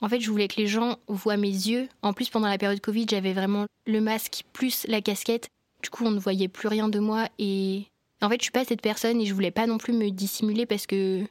en 0.00 0.08
fait, 0.08 0.20
je 0.20 0.30
voulais 0.30 0.48
que 0.48 0.60
les 0.60 0.68
gens 0.68 0.98
voient 1.08 1.36
mes 1.36 1.48
yeux. 1.48 1.88
En 2.02 2.12
plus, 2.12 2.28
pendant 2.28 2.46
la 2.46 2.58
période 2.58 2.80
Covid, 2.80 3.06
j'avais 3.10 3.32
vraiment 3.32 3.66
le 3.86 4.00
masque 4.00 4.44
plus 4.52 4.86
la 4.86 5.00
casquette. 5.00 5.48
Du 5.82 5.90
coup, 5.90 6.04
on 6.04 6.10
ne 6.10 6.20
voyait 6.20 6.48
plus 6.48 6.68
rien 6.68 6.88
de 6.88 6.98
moi 6.98 7.28
et 7.38 7.86
en 8.20 8.28
fait, 8.28 8.36
je 8.38 8.44
suis 8.44 8.52
pas 8.52 8.64
cette 8.64 8.82
personne 8.82 9.20
et 9.20 9.26
je 9.26 9.34
voulais 9.34 9.50
pas 9.50 9.66
non 9.66 9.78
plus 9.78 9.92
me 9.92 10.10
dissimuler 10.10 10.66
parce 10.66 10.86
que 10.86 11.24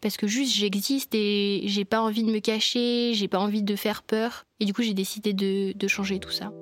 parce 0.00 0.16
que 0.16 0.28
juste 0.28 0.54
j'existe 0.54 1.12
et 1.14 1.62
j'ai 1.66 1.84
pas 1.84 2.00
envie 2.00 2.22
de 2.22 2.30
me 2.30 2.38
cacher, 2.38 3.12
j'ai 3.14 3.26
pas 3.26 3.40
envie 3.40 3.64
de 3.64 3.74
faire 3.74 4.04
peur 4.04 4.44
et 4.60 4.64
du 4.64 4.72
coup 4.72 4.82
j'ai 4.82 4.94
décidé 4.94 5.32
de, 5.32 5.72
de 5.76 5.88
changer 5.88 6.20
tout 6.20 6.30
ça. 6.30 6.52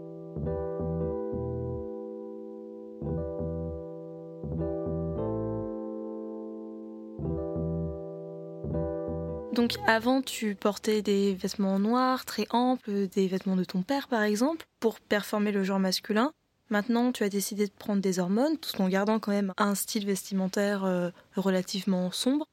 Donc 9.53 9.77
avant, 9.87 10.23
tu 10.23 10.55
portais 10.55 11.03
des 11.03 11.35
vêtements 11.35 11.79
noirs, 11.79 12.25
très 12.25 12.47
amples, 12.51 13.09
des 13.09 13.27
vêtements 13.27 13.57
de 13.57 13.65
ton 13.65 13.83
père 13.83 14.09
par 14.09 14.23
exemple, 14.23 14.67
pour 14.81 14.99
performer 15.01 15.53
le 15.53 15.63
genre 15.63 15.79
masculin. 15.79 16.33
Maintenant, 16.69 17.13
tu 17.13 17.23
as 17.23 17.29
décidé 17.29 17.67
de 17.67 17.73
prendre 17.73 18.03
des 18.03 18.19
hormones, 18.19 18.59
tout 18.59 18.81
en 18.81 18.89
gardant 18.89 19.21
quand 19.21 19.31
même 19.31 19.53
un 19.57 19.75
style 19.75 20.05
vestimentaire 20.05 20.85
euh, 20.85 21.11
relativement 21.37 22.11
sombre. 22.11 22.47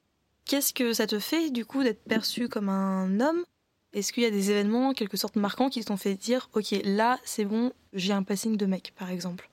Qu'est-ce 0.45 0.73
que 0.73 0.93
ça 0.93 1.07
te 1.07 1.19
fait 1.19 1.49
du 1.49 1.65
coup 1.65 1.83
d'être 1.83 2.03
perçu 2.03 2.47
comme 2.47 2.69
un 2.69 3.19
homme? 3.19 3.43
Est-ce 3.93 4.11
qu'il 4.11 4.23
y 4.23 4.25
a 4.25 4.31
des 4.31 4.51
événements 4.51 4.89
en 4.89 4.93
quelque 4.93 5.17
sorte 5.17 5.35
marquants 5.35 5.69
qui 5.69 5.83
t'ont 5.83 5.97
fait 5.97 6.15
dire 6.15 6.49
ok 6.53 6.75
là 6.83 7.19
c'est 7.23 7.45
bon 7.45 7.71
j'ai 7.93 8.11
un 8.11 8.23
passing 8.23 8.57
de 8.57 8.65
mec 8.65 8.93
par 8.97 9.09
exemple? 9.09 9.49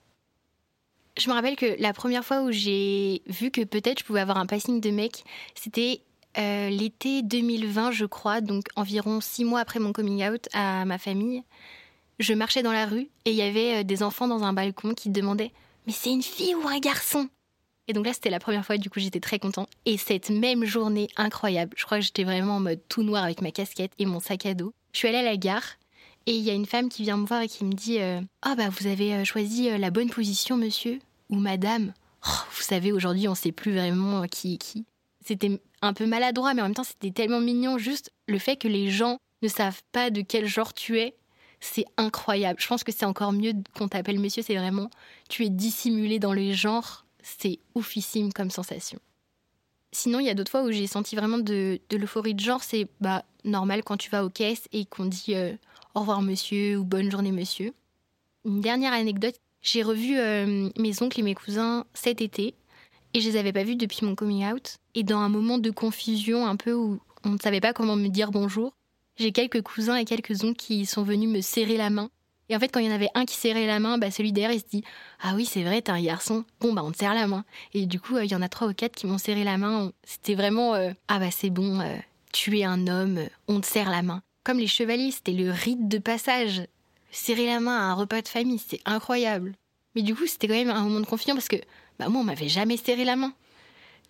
Je 1.17 1.29
me 1.29 1.33
rappelle 1.33 1.55
que 1.55 1.79
la 1.79 1.93
première 1.93 2.25
fois 2.25 2.41
où 2.41 2.51
j'ai 2.51 3.21
vu 3.27 3.51
que 3.51 3.63
peut-être 3.63 3.99
je 3.99 4.03
pouvais 4.03 4.21
avoir 4.21 4.37
un 4.37 4.45
passing 4.45 4.81
de 4.81 4.89
mec, 4.89 5.23
c'était 5.55 6.01
euh, 6.37 6.69
l'été 6.69 7.21
2020 7.21 7.91
je 7.91 8.05
crois, 8.05 8.41
donc 8.41 8.65
environ 8.75 9.21
six 9.21 9.45
mois 9.45 9.59
après 9.59 9.79
mon 9.79 9.93
coming 9.93 10.27
out 10.27 10.47
à 10.53 10.85
ma 10.85 10.97
famille 10.97 11.43
je 12.19 12.33
marchais 12.33 12.63
dans 12.63 12.71
la 12.71 12.85
rue 12.85 13.09
et 13.25 13.31
il 13.31 13.35
y 13.35 13.41
avait 13.41 13.79
euh, 13.79 13.83
des 13.83 14.03
enfants 14.03 14.27
dans 14.27 14.43
un 14.43 14.53
balcon 14.53 14.93
qui 14.93 15.09
demandaient 15.09 15.51
Mais 15.87 15.93
c'est 15.93 16.11
une 16.11 16.23
fille 16.23 16.55
ou 16.55 16.67
un 16.67 16.79
garçon? 16.79 17.29
Et 17.87 17.93
donc 17.93 18.05
là, 18.05 18.13
c'était 18.13 18.29
la 18.29 18.39
première 18.39 18.65
fois, 18.65 18.77
du 18.77 18.89
coup, 18.89 18.99
j'étais 18.99 19.19
très 19.19 19.39
content. 19.39 19.67
Et 19.85 19.97
cette 19.97 20.29
même 20.29 20.63
journée 20.63 21.09
incroyable, 21.17 21.73
je 21.75 21.85
crois 21.85 21.97
que 21.97 22.05
j'étais 22.05 22.23
vraiment 22.23 22.57
en 22.57 22.59
mode 22.59 22.79
tout 22.87 23.03
noir 23.03 23.23
avec 23.23 23.41
ma 23.41 23.51
casquette 23.51 23.91
et 23.99 24.05
mon 24.05 24.19
sac 24.19 24.45
à 24.45 24.53
dos. 24.53 24.73
Je 24.93 24.99
suis 24.99 25.07
allée 25.07 25.17
à 25.17 25.23
la 25.23 25.37
gare 25.37 25.77
et 26.27 26.35
il 26.35 26.43
y 26.43 26.51
a 26.51 26.53
une 26.53 26.67
femme 26.67 26.89
qui 26.89 27.03
vient 27.03 27.17
me 27.17 27.25
voir 27.25 27.41
et 27.41 27.47
qui 27.47 27.65
me 27.65 27.73
dit 27.73 27.99
euh, 27.99 28.21
Ah, 28.43 28.55
bah, 28.55 28.69
vous 28.69 28.87
avez 28.87 29.15
euh, 29.15 29.25
choisi 29.25 29.69
la 29.77 29.89
bonne 29.89 30.09
position, 30.09 30.57
monsieur 30.57 30.99
ou 31.29 31.35
madame? 31.35 31.93
Oh, 32.27 32.43
vous 32.55 32.61
savez, 32.61 32.91
aujourd'hui, 32.91 33.27
on 33.27 33.35
sait 33.35 33.51
plus 33.51 33.73
vraiment 33.73 34.27
qui 34.27 34.53
est 34.53 34.57
qui. 34.57 34.85
C'était 35.25 35.59
un 35.81 35.93
peu 35.93 36.05
maladroit, 36.05 36.53
mais 36.53 36.61
en 36.61 36.65
même 36.65 36.75
temps, 36.75 36.83
c'était 36.83 37.11
tellement 37.11 37.41
mignon. 37.41 37.77
Juste 37.77 38.11
le 38.27 38.37
fait 38.37 38.57
que 38.57 38.67
les 38.67 38.89
gens 38.89 39.17
ne 39.41 39.47
savent 39.47 39.81
pas 39.91 40.09
de 40.09 40.21
quel 40.21 40.45
genre 40.45 40.73
tu 40.73 40.99
es 40.99 41.15
c'est 41.61 41.85
incroyable. 41.95 42.59
Je 42.59 42.67
pense 42.67 42.83
que 42.83 42.91
c'est 42.91 43.05
encore 43.05 43.31
mieux 43.31 43.53
qu'on 43.77 43.87
t'appelle 43.87 44.19
monsieur, 44.19 44.41
c'est 44.41 44.57
vraiment, 44.57 44.89
tu 45.29 45.45
es 45.45 45.49
dissimulé 45.49 46.19
dans 46.19 46.33
le 46.33 46.51
genre, 46.51 47.05
c'est 47.23 47.59
oufissime 47.75 48.33
comme 48.33 48.49
sensation. 48.49 48.99
Sinon, 49.93 50.19
il 50.19 50.25
y 50.25 50.29
a 50.29 50.33
d'autres 50.33 50.51
fois 50.51 50.63
où 50.63 50.71
j'ai 50.71 50.87
senti 50.87 51.15
vraiment 51.15 51.37
de, 51.37 51.79
l'euphorie 51.91 52.33
de 52.33 52.39
genre, 52.39 52.63
c'est 52.63 52.87
bah, 52.99 53.23
normal 53.43 53.83
quand 53.83 53.97
tu 53.97 54.09
vas 54.09 54.25
aux 54.25 54.29
caisses 54.29 54.67
et 54.73 54.85
qu'on 54.85 55.05
dit 55.05 55.35
euh, 55.35 55.53
au 55.95 55.99
revoir 55.99 56.21
monsieur 56.21 56.77
ou 56.77 56.83
bonne 56.83 57.11
journée 57.11 57.31
monsieur. 57.31 57.73
Une 58.43 58.61
dernière 58.61 58.93
anecdote, 58.93 59.35
j'ai 59.61 59.83
revu 59.83 60.17
euh, 60.17 60.69
mes 60.77 61.01
oncles 61.03 61.19
et 61.19 61.23
mes 61.23 61.35
cousins 61.35 61.85
cet 61.93 62.21
été 62.21 62.55
et 63.13 63.21
je 63.21 63.29
les 63.29 63.37
avais 63.37 63.53
pas 63.53 63.63
vus 63.63 63.75
depuis 63.75 64.05
mon 64.05 64.15
coming 64.15 64.45
out. 64.51 64.77
Et 64.95 65.03
dans 65.03 65.19
un 65.19 65.29
moment 65.29 65.57
de 65.57 65.69
confusion 65.69 66.47
un 66.47 66.55
peu 66.55 66.73
où 66.73 66.99
on 67.23 67.29
ne 67.29 67.37
savait 67.37 67.61
pas 67.61 67.73
comment 67.73 67.95
me 67.95 68.07
dire 68.07 68.31
bonjour, 68.31 68.73
j'ai 69.17 69.31
quelques 69.31 69.61
cousins 69.61 69.95
et 69.95 70.05
quelques 70.05 70.43
oncles 70.43 70.57
qui 70.57 70.85
sont 70.85 71.03
venus 71.03 71.29
me 71.29 71.41
serrer 71.41 71.77
la 71.77 71.89
main. 71.89 72.09
Et 72.49 72.55
en 72.55 72.59
fait, 72.59 72.67
quand 72.67 72.81
il 72.81 72.87
y 72.87 72.89
en 72.89 72.95
avait 72.95 73.09
un 73.15 73.23
qui 73.23 73.37
serrait 73.37 73.65
la 73.65 73.79
main, 73.79 73.97
bah 73.97 74.11
celui 74.11 74.33
derrière, 74.33 74.51
il 74.51 74.59
se 74.59 74.67
dit 74.69 74.83
Ah 75.21 75.33
oui, 75.35 75.45
c'est 75.45 75.63
vrai, 75.63 75.81
t'es 75.81 75.91
un 75.91 76.01
garçon. 76.01 76.43
Bon, 76.59 76.73
bah 76.73 76.83
on 76.83 76.91
te 76.91 76.97
serre 76.97 77.13
la 77.13 77.25
main. 77.25 77.45
Et 77.73 77.85
du 77.85 77.97
coup, 77.99 78.17
euh, 78.17 78.25
il 78.25 78.31
y 78.31 78.35
en 78.35 78.41
a 78.41 78.49
trois 78.49 78.67
ou 78.67 78.73
quatre 78.73 78.95
qui 78.95 79.07
m'ont 79.07 79.17
serré 79.17 79.45
la 79.45 79.57
main. 79.57 79.93
C'était 80.03 80.35
vraiment 80.35 80.75
euh, 80.75 80.91
Ah 81.07 81.19
bah 81.19 81.31
c'est 81.31 81.49
bon, 81.49 81.79
euh, 81.79 81.95
tu 82.33 82.59
es 82.59 82.65
un 82.65 82.87
homme, 82.87 83.21
on 83.47 83.61
te 83.61 83.67
serre 83.67 83.89
la 83.89 84.01
main. 84.01 84.21
Comme 84.43 84.57
les 84.59 84.67
chevaliers, 84.67 85.11
c'était 85.11 85.31
le 85.31 85.49
rite 85.49 85.87
de 85.87 85.97
passage. 85.97 86.63
Serrer 87.11 87.45
la 87.45 87.61
main 87.61 87.77
à 87.77 87.83
un 87.83 87.93
repas 87.93 88.21
de 88.21 88.27
famille, 88.27 88.57
c'était 88.57 88.81
incroyable. 88.83 89.53
Mais 89.95 90.01
du 90.01 90.13
coup, 90.13 90.27
c'était 90.27 90.47
quand 90.47 90.53
même 90.53 90.69
un 90.69 90.81
moment 90.81 90.99
de 90.99 91.05
confiance 91.05 91.35
parce 91.35 91.47
que 91.47 91.57
bah 91.99 92.09
moi, 92.09 92.19
on 92.19 92.25
m'avait 92.25 92.49
jamais 92.49 92.75
serré 92.75 93.05
la 93.05 93.15
main. 93.15 93.33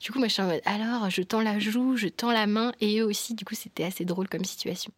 Du 0.01 0.12
coup, 0.12 0.17
moi, 0.17 0.27
je 0.27 0.34
suis 0.34 0.41
en 0.41 0.48
mode, 0.48 0.62
alors, 0.65 1.10
je 1.12 1.22
tends 1.22 1.41
la 1.41 1.60
joue, 1.60 1.96
je 1.96 2.08
tends 2.08 2.31
la 2.31 2.48
main, 2.48 2.72
et 2.81 3.00
eux 3.00 3.05
aussi, 3.05 3.36
du 3.36 3.46
coup, 3.46 3.53
c'était 3.53 3.84
assez 3.84 4.03
drôle 4.03 4.27
comme 4.27 4.43
situation. 4.43 4.91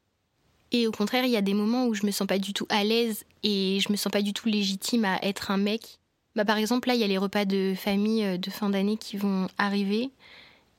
Et 0.72 0.88
au 0.88 0.92
contraire, 0.92 1.26
il 1.26 1.32
y 1.32 1.38
a 1.38 1.42
des 1.42 1.54
moments 1.54 1.86
où 1.86 1.94
je 1.94 2.06
me 2.06 2.12
sens 2.12 2.28
pas 2.28 2.40
du 2.40 2.54
tout 2.54 2.66
à 2.70 2.84
l'aise 2.84 3.26
et 3.44 3.80
je 3.80 3.92
me 3.92 3.96
sens 3.96 4.12
pas 4.12 4.24
du 4.24 4.34
tout 4.34 4.48
légitime 4.48 5.06
à 5.06 5.24
être 5.24 5.52
un 5.52 5.58
mec. 5.58 6.00
Bah, 6.36 6.46
par 6.46 6.58
exemple, 6.58 6.88
là, 6.88 6.96
il 6.96 7.02
y 7.02 7.04
a 7.04 7.08
les 7.08 7.20
repas 7.20 7.46
de 7.46 7.76
famille 7.78 8.24
euh, 8.24 8.38
de 8.38 8.50
fin 8.50 8.72
d'année 8.72 8.98
qui 8.98 9.16
vont 9.18 9.48
arriver. 9.60 10.10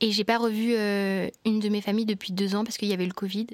Et 0.01 0.11
j'ai 0.11 0.25
pas 0.25 0.37
revu 0.37 0.73
euh, 0.73 1.29
une 1.45 1.61
de 1.61 1.69
mes 1.69 1.79
familles 1.79 2.05
depuis 2.05 2.33
deux 2.33 2.55
ans 2.55 2.65
parce 2.65 2.77
qu'il 2.77 2.89
y 2.89 2.93
avait 2.93 3.05
le 3.05 3.13
Covid. 3.13 3.47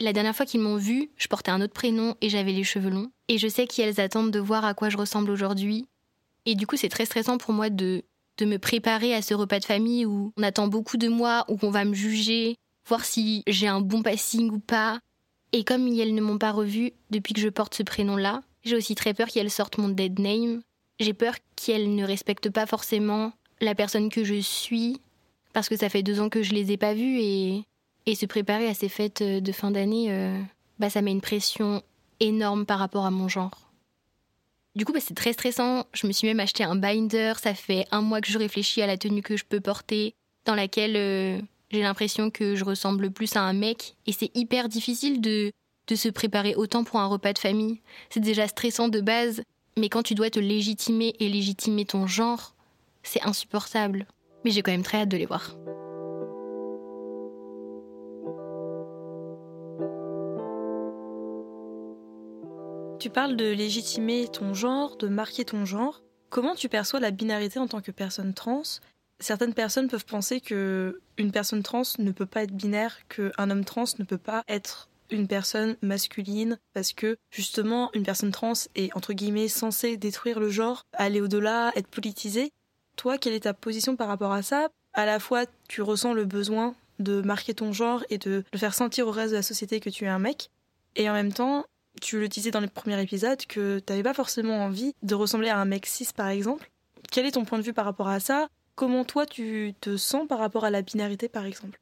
La 0.00 0.14
dernière 0.14 0.34
fois 0.34 0.46
qu'ils 0.46 0.60
m'ont 0.60 0.76
vue, 0.76 1.10
je 1.18 1.28
portais 1.28 1.50
un 1.50 1.60
autre 1.60 1.74
prénom 1.74 2.16
et 2.22 2.30
j'avais 2.30 2.52
les 2.52 2.64
cheveux 2.64 2.88
longs. 2.88 3.10
Et 3.28 3.36
je 3.36 3.46
sais 3.46 3.66
qu'elles 3.66 4.00
attendent 4.00 4.30
de 4.30 4.40
voir 4.40 4.64
à 4.64 4.72
quoi 4.72 4.88
je 4.88 4.96
ressemble 4.96 5.30
aujourd'hui. 5.30 5.86
Et 6.46 6.54
du 6.54 6.66
coup, 6.66 6.76
c'est 6.76 6.88
très 6.88 7.04
stressant 7.04 7.36
pour 7.36 7.52
moi 7.52 7.68
de 7.68 8.04
de 8.38 8.46
me 8.46 8.58
préparer 8.58 9.14
à 9.14 9.22
ce 9.22 9.34
repas 9.34 9.60
de 9.60 9.64
famille 9.64 10.06
où 10.06 10.32
on 10.36 10.42
attend 10.42 10.68
beaucoup 10.68 10.96
de 10.96 11.08
moi, 11.08 11.44
où 11.48 11.58
on 11.62 11.70
va 11.70 11.84
me 11.84 11.94
juger, 11.94 12.56
voir 12.88 13.04
si 13.04 13.42
j'ai 13.46 13.68
un 13.68 13.80
bon 13.80 14.02
passing 14.02 14.50
ou 14.50 14.58
pas. 14.58 15.00
Et 15.52 15.64
comme 15.64 15.86
elles 15.86 16.14
ne 16.14 16.20
m'ont 16.20 16.38
pas 16.38 16.52
revu 16.52 16.92
depuis 17.10 17.34
que 17.34 17.40
je 17.40 17.48
porte 17.48 17.74
ce 17.74 17.82
prénom-là, 17.82 18.42
j'ai 18.64 18.76
aussi 18.76 18.94
très 18.94 19.14
peur 19.14 19.28
qu'elles 19.28 19.50
sortent 19.50 19.78
mon 19.78 19.88
dead 19.88 20.18
name. 20.18 20.62
J'ai 20.98 21.14
peur 21.14 21.34
qu'elles 21.56 21.94
ne 21.94 22.04
respectent 22.04 22.50
pas 22.50 22.66
forcément 22.66 23.32
la 23.60 23.74
personne 23.74 24.08
que 24.08 24.24
je 24.24 24.40
suis, 24.40 25.00
parce 25.52 25.68
que 25.68 25.76
ça 25.76 25.88
fait 25.88 26.02
deux 26.02 26.20
ans 26.20 26.28
que 26.28 26.42
je 26.42 26.52
les 26.52 26.72
ai 26.72 26.76
pas 26.76 26.94
vues 26.94 27.20
et, 27.20 27.64
et 28.06 28.14
se 28.14 28.26
préparer 28.26 28.68
à 28.68 28.74
ces 28.74 28.88
fêtes 28.88 29.22
de 29.22 29.52
fin 29.52 29.70
d'année, 29.70 30.06
euh, 30.10 30.40
bah 30.78 30.90
ça 30.90 31.02
met 31.02 31.12
une 31.12 31.20
pression 31.20 31.82
énorme 32.20 32.66
par 32.66 32.78
rapport 32.78 33.06
à 33.06 33.10
mon 33.10 33.28
genre. 33.28 33.63
Du 34.74 34.84
coup, 34.84 34.92
bah, 34.92 35.00
c'est 35.00 35.14
très 35.14 35.32
stressant. 35.32 35.86
Je 35.92 36.06
me 36.06 36.12
suis 36.12 36.26
même 36.26 36.40
acheté 36.40 36.64
un 36.64 36.76
binder. 36.76 37.34
Ça 37.40 37.54
fait 37.54 37.86
un 37.90 38.00
mois 38.00 38.20
que 38.20 38.28
je 38.28 38.38
réfléchis 38.38 38.82
à 38.82 38.86
la 38.86 38.96
tenue 38.96 39.22
que 39.22 39.36
je 39.36 39.44
peux 39.44 39.60
porter, 39.60 40.14
dans 40.44 40.54
laquelle 40.54 40.96
euh, 40.96 41.40
j'ai 41.70 41.82
l'impression 41.82 42.30
que 42.30 42.54
je 42.54 42.64
ressemble 42.64 43.10
plus 43.10 43.36
à 43.36 43.42
un 43.42 43.52
mec. 43.52 43.94
Et 44.06 44.12
c'est 44.12 44.30
hyper 44.34 44.68
difficile 44.68 45.20
de, 45.20 45.52
de 45.86 45.94
se 45.94 46.08
préparer 46.08 46.54
autant 46.56 46.84
pour 46.84 46.98
un 47.00 47.06
repas 47.06 47.32
de 47.32 47.38
famille. 47.38 47.80
C'est 48.10 48.20
déjà 48.20 48.48
stressant 48.48 48.88
de 48.88 49.00
base, 49.00 49.42
mais 49.78 49.88
quand 49.88 50.02
tu 50.02 50.14
dois 50.14 50.30
te 50.30 50.40
légitimer 50.40 51.14
et 51.20 51.28
légitimer 51.28 51.84
ton 51.84 52.06
genre, 52.06 52.54
c'est 53.02 53.22
insupportable. 53.22 54.06
Mais 54.44 54.50
j'ai 54.50 54.62
quand 54.62 54.72
même 54.72 54.82
très 54.82 54.98
hâte 54.98 55.08
de 55.08 55.16
les 55.16 55.26
voir. 55.26 55.56
Tu 63.04 63.10
parles 63.10 63.36
de 63.36 63.52
légitimer 63.52 64.28
ton 64.28 64.54
genre, 64.54 64.96
de 64.96 65.08
marquer 65.08 65.44
ton 65.44 65.66
genre. 65.66 66.00
Comment 66.30 66.54
tu 66.54 66.70
perçois 66.70 67.00
la 67.00 67.10
binarité 67.10 67.58
en 67.58 67.68
tant 67.68 67.82
que 67.82 67.90
personne 67.90 68.32
trans? 68.32 68.62
Certaines 69.20 69.52
personnes 69.52 69.88
peuvent 69.88 70.06
penser 70.06 70.40
que 70.40 71.02
une 71.18 71.30
personne 71.30 71.62
trans 71.62 71.82
ne 71.98 72.12
peut 72.12 72.24
pas 72.24 72.44
être 72.44 72.54
binaire, 72.54 73.06
qu'un 73.08 73.50
homme 73.50 73.66
trans 73.66 73.84
ne 73.98 74.04
peut 74.04 74.16
pas 74.16 74.42
être 74.48 74.88
une 75.10 75.28
personne 75.28 75.76
masculine 75.82 76.58
parce 76.72 76.94
que 76.94 77.18
justement 77.30 77.90
une 77.92 78.04
personne 78.04 78.30
trans 78.30 78.54
est 78.74 78.96
entre 78.96 79.12
guillemets 79.12 79.48
censée 79.48 79.98
détruire 79.98 80.40
le 80.40 80.48
genre, 80.48 80.86
aller 80.94 81.20
au-delà, 81.20 81.72
être 81.76 81.88
politisée. 81.88 82.52
Toi, 82.96 83.18
quelle 83.18 83.34
est 83.34 83.40
ta 83.40 83.52
position 83.52 83.96
par 83.96 84.08
rapport 84.08 84.32
à 84.32 84.40
ça? 84.40 84.70
À 84.94 85.04
la 85.04 85.20
fois, 85.20 85.44
tu 85.68 85.82
ressens 85.82 86.14
le 86.14 86.24
besoin 86.24 86.74
de 87.00 87.20
marquer 87.20 87.52
ton 87.52 87.70
genre 87.70 88.02
et 88.08 88.16
de 88.16 88.44
le 88.50 88.58
faire 88.58 88.72
sentir 88.72 89.06
au 89.06 89.10
reste 89.10 89.32
de 89.32 89.36
la 89.36 89.42
société 89.42 89.78
que 89.78 89.90
tu 89.90 90.06
es 90.06 90.08
un 90.08 90.18
mec, 90.18 90.48
et 90.96 91.10
en 91.10 91.12
même 91.12 91.34
temps, 91.34 91.66
tu 92.00 92.18
le 92.18 92.28
disais 92.28 92.50
dans 92.50 92.60
les 92.60 92.68
premiers 92.68 93.00
épisodes 93.00 93.44
que 93.46 93.78
tu 93.78 93.92
n'avais 93.92 94.02
pas 94.02 94.14
forcément 94.14 94.64
envie 94.64 94.94
de 95.02 95.14
ressembler 95.14 95.48
à 95.48 95.58
un 95.58 95.64
mec 95.64 95.86
cis 95.86 96.08
par 96.14 96.28
exemple. 96.28 96.70
Quel 97.10 97.26
est 97.26 97.32
ton 97.32 97.44
point 97.44 97.58
de 97.58 97.64
vue 97.64 97.72
par 97.72 97.84
rapport 97.84 98.08
à 98.08 98.20
ça? 98.20 98.48
Comment 98.74 99.04
toi 99.04 99.26
tu 99.26 99.74
te 99.80 99.96
sens 99.96 100.26
par 100.26 100.38
rapport 100.38 100.64
à 100.64 100.70
la 100.70 100.82
binarité 100.82 101.28
par 101.28 101.44
exemple? 101.44 101.80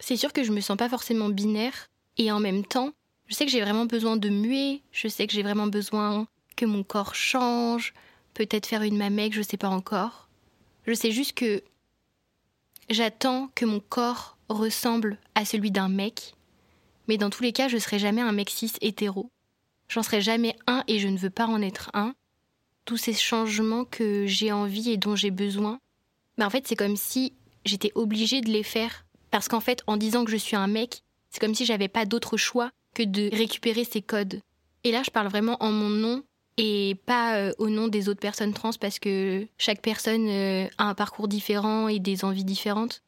C'est 0.00 0.16
sûr 0.16 0.32
que 0.32 0.42
je 0.42 0.52
me 0.52 0.60
sens 0.60 0.76
pas 0.76 0.88
forcément 0.88 1.28
binaire 1.28 1.88
et 2.18 2.32
en 2.32 2.40
même 2.40 2.64
temps, 2.64 2.92
je 3.26 3.34
sais 3.34 3.46
que 3.46 3.52
j'ai 3.52 3.60
vraiment 3.60 3.86
besoin 3.86 4.16
de 4.16 4.28
muer, 4.28 4.82
je 4.90 5.08
sais 5.08 5.26
que 5.26 5.32
j'ai 5.32 5.42
vraiment 5.42 5.68
besoin 5.68 6.26
que 6.56 6.66
mon 6.66 6.82
corps 6.82 7.14
change, 7.14 7.94
peut-être 8.34 8.66
faire 8.66 8.82
une 8.82 8.96
mamec, 8.96 9.32
je 9.32 9.42
sais 9.42 9.56
pas 9.56 9.68
encore. 9.68 10.28
Je 10.86 10.94
sais 10.94 11.12
juste 11.12 11.34
que 11.34 11.62
j'attends 12.90 13.50
que 13.54 13.64
mon 13.64 13.80
corps 13.80 14.36
ressemble 14.48 15.18
à 15.34 15.44
celui 15.44 15.70
d'un 15.70 15.88
mec 15.88 16.34
mais 17.08 17.18
dans 17.18 17.30
tous 17.30 17.42
les 17.42 17.52
cas, 17.52 17.68
je 17.68 17.78
serai 17.78 17.98
jamais 17.98 18.22
un 18.22 18.32
mec 18.32 18.50
cis 18.50 18.72
hétéro. 18.80 19.30
J'en 19.88 20.02
serai 20.02 20.20
jamais 20.20 20.56
un 20.66 20.84
et 20.88 20.98
je 20.98 21.08
ne 21.08 21.18
veux 21.18 21.30
pas 21.30 21.46
en 21.46 21.60
être 21.60 21.90
un. 21.94 22.14
Tous 22.84 22.96
ces 22.96 23.12
changements 23.12 23.84
que 23.84 24.26
j'ai 24.26 24.52
envie 24.52 24.90
et 24.90 24.96
dont 24.96 25.14
j'ai 25.16 25.30
besoin, 25.30 25.78
mais 26.38 26.44
en 26.44 26.50
fait, 26.50 26.66
c'est 26.66 26.76
comme 26.76 26.96
si 26.96 27.34
j'étais 27.64 27.92
obligée 27.94 28.40
de 28.40 28.50
les 28.50 28.62
faire. 28.62 29.04
Parce 29.30 29.48
qu'en 29.48 29.60
fait, 29.60 29.82
en 29.86 29.96
disant 29.96 30.24
que 30.24 30.30
je 30.30 30.36
suis 30.36 30.56
un 30.56 30.66
mec, 30.66 31.02
c'est 31.30 31.40
comme 31.40 31.54
si 31.54 31.64
j'avais 31.64 31.88
pas 31.88 32.04
d'autre 32.04 32.36
choix 32.36 32.70
que 32.94 33.02
de 33.02 33.34
récupérer 33.34 33.84
ces 33.84 34.02
codes. 34.02 34.40
Et 34.84 34.92
là, 34.92 35.02
je 35.04 35.10
parle 35.10 35.28
vraiment 35.28 35.56
en 35.62 35.72
mon 35.72 35.88
nom 35.88 36.22
et 36.58 36.96
pas 37.06 37.36
euh, 37.36 37.52
au 37.58 37.70
nom 37.70 37.88
des 37.88 38.08
autres 38.08 38.20
personnes 38.20 38.52
trans 38.52 38.72
parce 38.78 38.98
que 38.98 39.46
chaque 39.56 39.80
personne 39.80 40.28
euh, 40.28 40.66
a 40.76 40.84
un 40.84 40.94
parcours 40.94 41.28
différent 41.28 41.88
et 41.88 41.98
des 41.98 42.24
envies 42.24 42.44
différentes. 42.44 43.02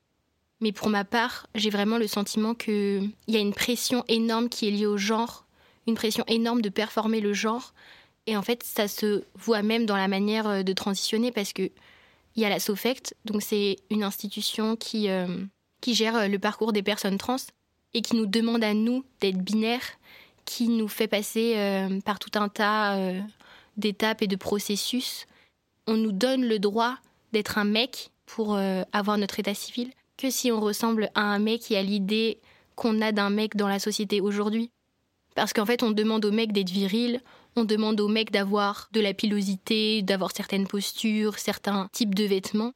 Mais 0.64 0.72
pour 0.72 0.88
ma 0.88 1.04
part, 1.04 1.46
j'ai 1.54 1.68
vraiment 1.68 1.98
le 1.98 2.06
sentiment 2.06 2.54
qu'il 2.54 3.10
y 3.28 3.36
a 3.36 3.38
une 3.38 3.52
pression 3.52 4.02
énorme 4.08 4.48
qui 4.48 4.66
est 4.66 4.70
liée 4.70 4.86
au 4.86 4.96
genre, 4.96 5.44
une 5.86 5.94
pression 5.94 6.24
énorme 6.26 6.62
de 6.62 6.70
performer 6.70 7.20
le 7.20 7.34
genre. 7.34 7.74
Et 8.26 8.34
en 8.34 8.40
fait, 8.40 8.62
ça 8.62 8.88
se 8.88 9.24
voit 9.34 9.60
même 9.60 9.84
dans 9.84 9.98
la 9.98 10.08
manière 10.08 10.48
euh, 10.48 10.62
de 10.62 10.72
transitionner 10.72 11.32
parce 11.32 11.52
que 11.52 11.70
il 12.34 12.42
y 12.42 12.46
a 12.46 12.48
la 12.48 12.60
SOFECT, 12.60 13.14
donc 13.26 13.42
c'est 13.42 13.76
une 13.90 14.02
institution 14.02 14.74
qui, 14.74 15.10
euh, 15.10 15.44
qui 15.82 15.94
gère 15.94 16.30
le 16.30 16.38
parcours 16.38 16.72
des 16.72 16.82
personnes 16.82 17.18
trans 17.18 17.36
et 17.92 18.00
qui 18.00 18.16
nous 18.16 18.24
demande 18.24 18.64
à 18.64 18.72
nous 18.72 19.04
d'être 19.20 19.36
binaires, 19.36 19.98
qui 20.46 20.68
nous 20.68 20.88
fait 20.88 21.08
passer 21.08 21.54
par 22.04 22.18
tout 22.18 22.36
un 22.36 22.48
tas 22.48 22.98
d'étapes 23.76 24.22
et 24.22 24.26
de 24.26 24.34
processus. 24.34 25.26
On 25.86 25.96
nous 25.96 26.10
donne 26.10 26.44
le 26.44 26.58
droit 26.58 26.96
d'être 27.32 27.56
un 27.56 27.64
mec 27.64 28.10
pour 28.26 28.58
avoir 28.92 29.16
notre 29.16 29.38
état 29.38 29.54
civil 29.54 29.92
que 30.16 30.30
si 30.30 30.52
on 30.52 30.60
ressemble 30.60 31.10
à 31.14 31.22
un 31.22 31.38
mec 31.38 31.60
qui 31.62 31.76
a 31.76 31.82
l'idée 31.82 32.40
qu'on 32.74 33.00
a 33.00 33.12
d'un 33.12 33.30
mec 33.30 33.56
dans 33.56 33.68
la 33.68 33.78
société 33.78 34.20
aujourd'hui. 34.20 34.70
Parce 35.34 35.52
qu'en 35.52 35.66
fait, 35.66 35.82
on 35.82 35.90
demande 35.90 36.24
au 36.24 36.30
mec 36.30 36.52
d'être 36.52 36.70
viril, 36.70 37.20
on 37.56 37.64
demande 37.64 38.00
au 38.00 38.08
mec 38.08 38.30
d'avoir 38.30 38.88
de 38.92 39.00
la 39.00 39.14
pilosité, 39.14 40.02
d'avoir 40.02 40.32
certaines 40.34 40.66
postures, 40.66 41.38
certains 41.38 41.88
types 41.92 42.14
de 42.14 42.24
vêtements. 42.24 42.72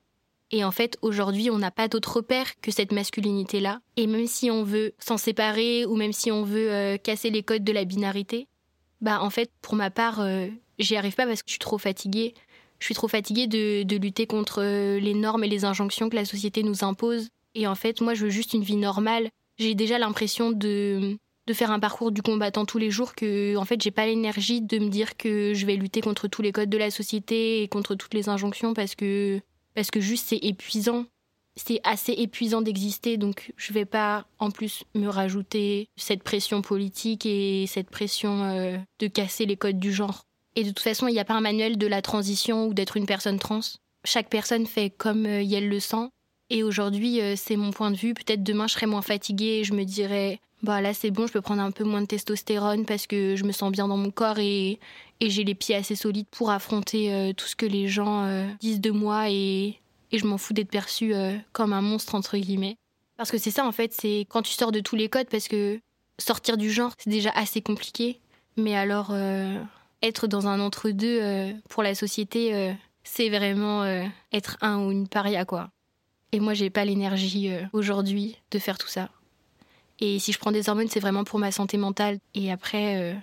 Et 0.50 0.64
en 0.64 0.70
fait, 0.70 0.96
aujourd'hui, 1.02 1.50
on 1.50 1.58
n'a 1.58 1.70
pas 1.70 1.88
d'autre 1.88 2.16
repère 2.16 2.58
que 2.60 2.70
cette 2.70 2.92
masculinité-là. 2.92 3.80
Et 3.96 4.06
même 4.06 4.26
si 4.26 4.50
on 4.50 4.64
veut 4.64 4.94
s'en 4.98 5.18
séparer 5.18 5.84
ou 5.84 5.94
même 5.94 6.12
si 6.12 6.32
on 6.32 6.42
veut 6.42 6.72
euh, 6.72 6.96
casser 6.96 7.30
les 7.30 7.42
codes 7.42 7.64
de 7.64 7.72
la 7.72 7.84
binarité, 7.84 8.48
bah 9.00 9.20
en 9.22 9.30
fait, 9.30 9.50
pour 9.60 9.74
ma 9.74 9.90
part, 9.90 10.20
euh, 10.20 10.48
j'y 10.78 10.96
arrive 10.96 11.14
pas 11.14 11.26
parce 11.26 11.42
que 11.42 11.48
je 11.48 11.52
suis 11.52 11.58
trop 11.58 11.78
fatiguée. 11.78 12.34
Je 12.78 12.84
suis 12.86 12.94
trop 12.94 13.08
fatiguée 13.08 13.46
de, 13.46 13.82
de 13.82 13.96
lutter 13.96 14.26
contre 14.26 14.62
euh, 14.62 15.00
les 15.00 15.14
normes 15.14 15.44
et 15.44 15.48
les 15.48 15.64
injonctions 15.64 16.08
que 16.08 16.16
la 16.16 16.24
société 16.24 16.62
nous 16.62 16.84
impose. 16.84 17.28
Et 17.54 17.66
en 17.66 17.74
fait, 17.74 18.00
moi, 18.00 18.14
je 18.14 18.24
veux 18.24 18.30
juste 18.30 18.52
une 18.52 18.62
vie 18.62 18.76
normale. 18.76 19.30
J'ai 19.58 19.74
déjà 19.74 19.98
l'impression 19.98 20.52
de 20.52 21.18
de 21.48 21.54
faire 21.54 21.70
un 21.70 21.80
parcours 21.80 22.12
du 22.12 22.20
combattant 22.20 22.66
tous 22.66 22.76
les 22.76 22.90
jours 22.90 23.14
que 23.14 23.56
en 23.56 23.64
fait 23.64 23.80
j'ai 23.80 23.90
pas 23.90 24.04
l'énergie 24.04 24.60
de 24.60 24.78
me 24.78 24.90
dire 24.90 25.16
que 25.16 25.54
je 25.54 25.64
vais 25.64 25.76
lutter 25.76 26.02
contre 26.02 26.28
tous 26.28 26.42
les 26.42 26.52
codes 26.52 26.68
de 26.68 26.76
la 26.76 26.90
société 26.90 27.62
et 27.62 27.68
contre 27.68 27.94
toutes 27.94 28.12
les 28.12 28.28
injonctions 28.28 28.74
parce 28.74 28.94
que 28.94 29.40
parce 29.74 29.90
que 29.90 29.98
juste 29.98 30.26
c'est 30.28 30.36
épuisant 30.36 31.06
c'est 31.56 31.80
assez 31.84 32.12
épuisant 32.12 32.60
d'exister 32.60 33.16
donc 33.16 33.52
je 33.56 33.72
vais 33.72 33.86
pas 33.86 34.26
en 34.38 34.50
plus 34.50 34.84
me 34.94 35.08
rajouter 35.08 35.88
cette 35.96 36.22
pression 36.22 36.60
politique 36.60 37.24
et 37.24 37.64
cette 37.66 37.88
pression 37.88 38.44
euh, 38.44 38.76
de 38.98 39.06
casser 39.06 39.46
les 39.46 39.56
codes 39.56 39.78
du 39.78 39.90
genre 39.90 40.24
et 40.56 40.64
de 40.64 40.68
toute 40.68 40.80
façon 40.80 41.08
il 41.08 41.12
n'y 41.12 41.20
a 41.20 41.24
pas 41.24 41.34
un 41.34 41.40
manuel 41.40 41.78
de 41.78 41.86
la 41.86 42.02
transition 42.02 42.66
ou 42.66 42.74
d'être 42.74 42.96
une 42.96 43.06
personne 43.06 43.38
trans. 43.38 43.60
Chaque 44.04 44.28
personne 44.28 44.66
fait 44.66 44.90
comme 44.90 45.26
euh, 45.26 45.44
elle 45.44 45.68
le 45.68 45.80
sent. 45.80 46.08
Et 46.50 46.62
aujourd'hui 46.62 47.20
euh, 47.20 47.34
c'est 47.36 47.56
mon 47.56 47.70
point 47.70 47.90
de 47.90 47.96
vue. 47.96 48.14
Peut-être 48.14 48.42
demain 48.42 48.66
je 48.66 48.74
serai 48.74 48.86
moins 48.86 49.02
fatiguée 49.02 49.60
et 49.60 49.64
je 49.64 49.74
me 49.74 49.84
dirais 49.84 50.40
bah 50.62 50.80
là 50.80 50.92
c'est 50.94 51.12
bon, 51.12 51.26
je 51.26 51.32
peux 51.32 51.40
prendre 51.40 51.62
un 51.62 51.70
peu 51.70 51.84
moins 51.84 52.00
de 52.00 52.06
testostérone 52.06 52.84
parce 52.84 53.06
que 53.06 53.36
je 53.36 53.44
me 53.44 53.52
sens 53.52 53.70
bien 53.70 53.86
dans 53.86 53.96
mon 53.96 54.10
corps 54.10 54.40
et, 54.40 54.80
et 55.20 55.30
j'ai 55.30 55.44
les 55.44 55.54
pieds 55.54 55.76
assez 55.76 55.94
solides 55.94 56.26
pour 56.30 56.50
affronter 56.50 57.12
euh, 57.12 57.32
tout 57.32 57.46
ce 57.46 57.54
que 57.54 57.66
les 57.66 57.86
gens 57.86 58.48
disent 58.58 58.80
de 58.80 58.90
moi 58.90 59.30
et, 59.30 59.78
et 60.10 60.18
je 60.18 60.26
m'en 60.26 60.38
fous 60.38 60.54
d'être 60.54 60.70
perçue 60.70 61.14
comme 61.52 61.72
un 61.72 61.82
monstre 61.82 62.16
entre 62.16 62.36
guillemets. 62.36 62.76
Parce 63.16 63.30
que 63.30 63.38
c'est 63.38 63.52
ça 63.52 63.64
en 63.64 63.72
fait, 63.72 63.92
c'est 63.92 64.26
quand 64.28 64.42
tu 64.42 64.52
sors 64.52 64.72
de 64.72 64.80
tous 64.80 64.96
les 64.96 65.08
codes 65.08 65.28
parce 65.30 65.46
que 65.46 65.78
sortir 66.18 66.56
du 66.56 66.72
genre 66.72 66.92
c'est 66.98 67.10
déjà 67.10 67.30
assez 67.36 67.60
compliqué, 67.60 68.18
mais 68.56 68.74
alors 68.74 69.12
être 70.02 70.26
dans 70.26 70.46
un 70.46 70.60
entre-deux 70.60 71.52
pour 71.68 71.82
la 71.82 71.94
société 71.94 72.74
c'est 73.04 73.28
vraiment 73.30 73.84
être 74.32 74.56
un 74.60 74.84
ou 74.84 74.90
une 74.90 75.08
paria 75.08 75.44
quoi. 75.44 75.70
Et 76.32 76.40
moi 76.40 76.54
j'ai 76.54 76.70
pas 76.70 76.84
l'énergie 76.84 77.50
aujourd'hui 77.72 78.36
de 78.50 78.58
faire 78.58 78.78
tout 78.78 78.88
ça. 78.88 79.10
Et 80.00 80.18
si 80.18 80.32
je 80.32 80.38
prends 80.38 80.52
des 80.52 80.68
hormones, 80.68 80.88
c'est 80.88 81.00
vraiment 81.00 81.24
pour 81.24 81.38
ma 81.38 81.50
santé 81.50 81.76
mentale. 81.76 82.18
Et 82.34 82.52
après, 82.52 82.96
euh, 82.98 83.14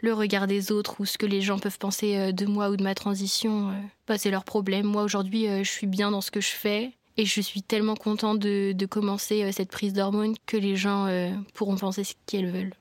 le 0.00 0.12
regard 0.12 0.46
des 0.46 0.70
autres 0.70 1.00
ou 1.00 1.06
ce 1.06 1.16
que 1.16 1.26
les 1.26 1.40
gens 1.40 1.58
peuvent 1.58 1.78
penser 1.78 2.16
euh, 2.16 2.32
de 2.32 2.46
moi 2.46 2.70
ou 2.70 2.76
de 2.76 2.82
ma 2.82 2.94
transition, 2.94 3.70
euh, 3.70 3.72
bah, 4.06 4.18
c'est 4.18 4.30
leur 4.30 4.44
problème. 4.44 4.86
Moi, 4.86 5.02
aujourd'hui, 5.02 5.46
je 5.64 5.70
suis 5.70 5.86
bien 5.86 6.10
dans 6.10 6.20
ce 6.20 6.30
que 6.30 6.40
je 6.40 6.50
fais. 6.50 6.92
Et 7.16 7.26
je 7.26 7.40
suis 7.40 7.62
tellement 7.62 7.94
contente 7.94 8.40
de, 8.40 8.72
de 8.72 8.86
commencer 8.86 9.52
cette 9.52 9.70
prise 9.70 9.92
d'hormones 9.92 10.34
que 10.46 10.56
les 10.56 10.74
gens 10.74 11.06
pourront 11.54 11.76
penser 11.76 12.02
ce 12.02 12.14
qu'elles 12.26 12.50
veulent. 12.50 12.74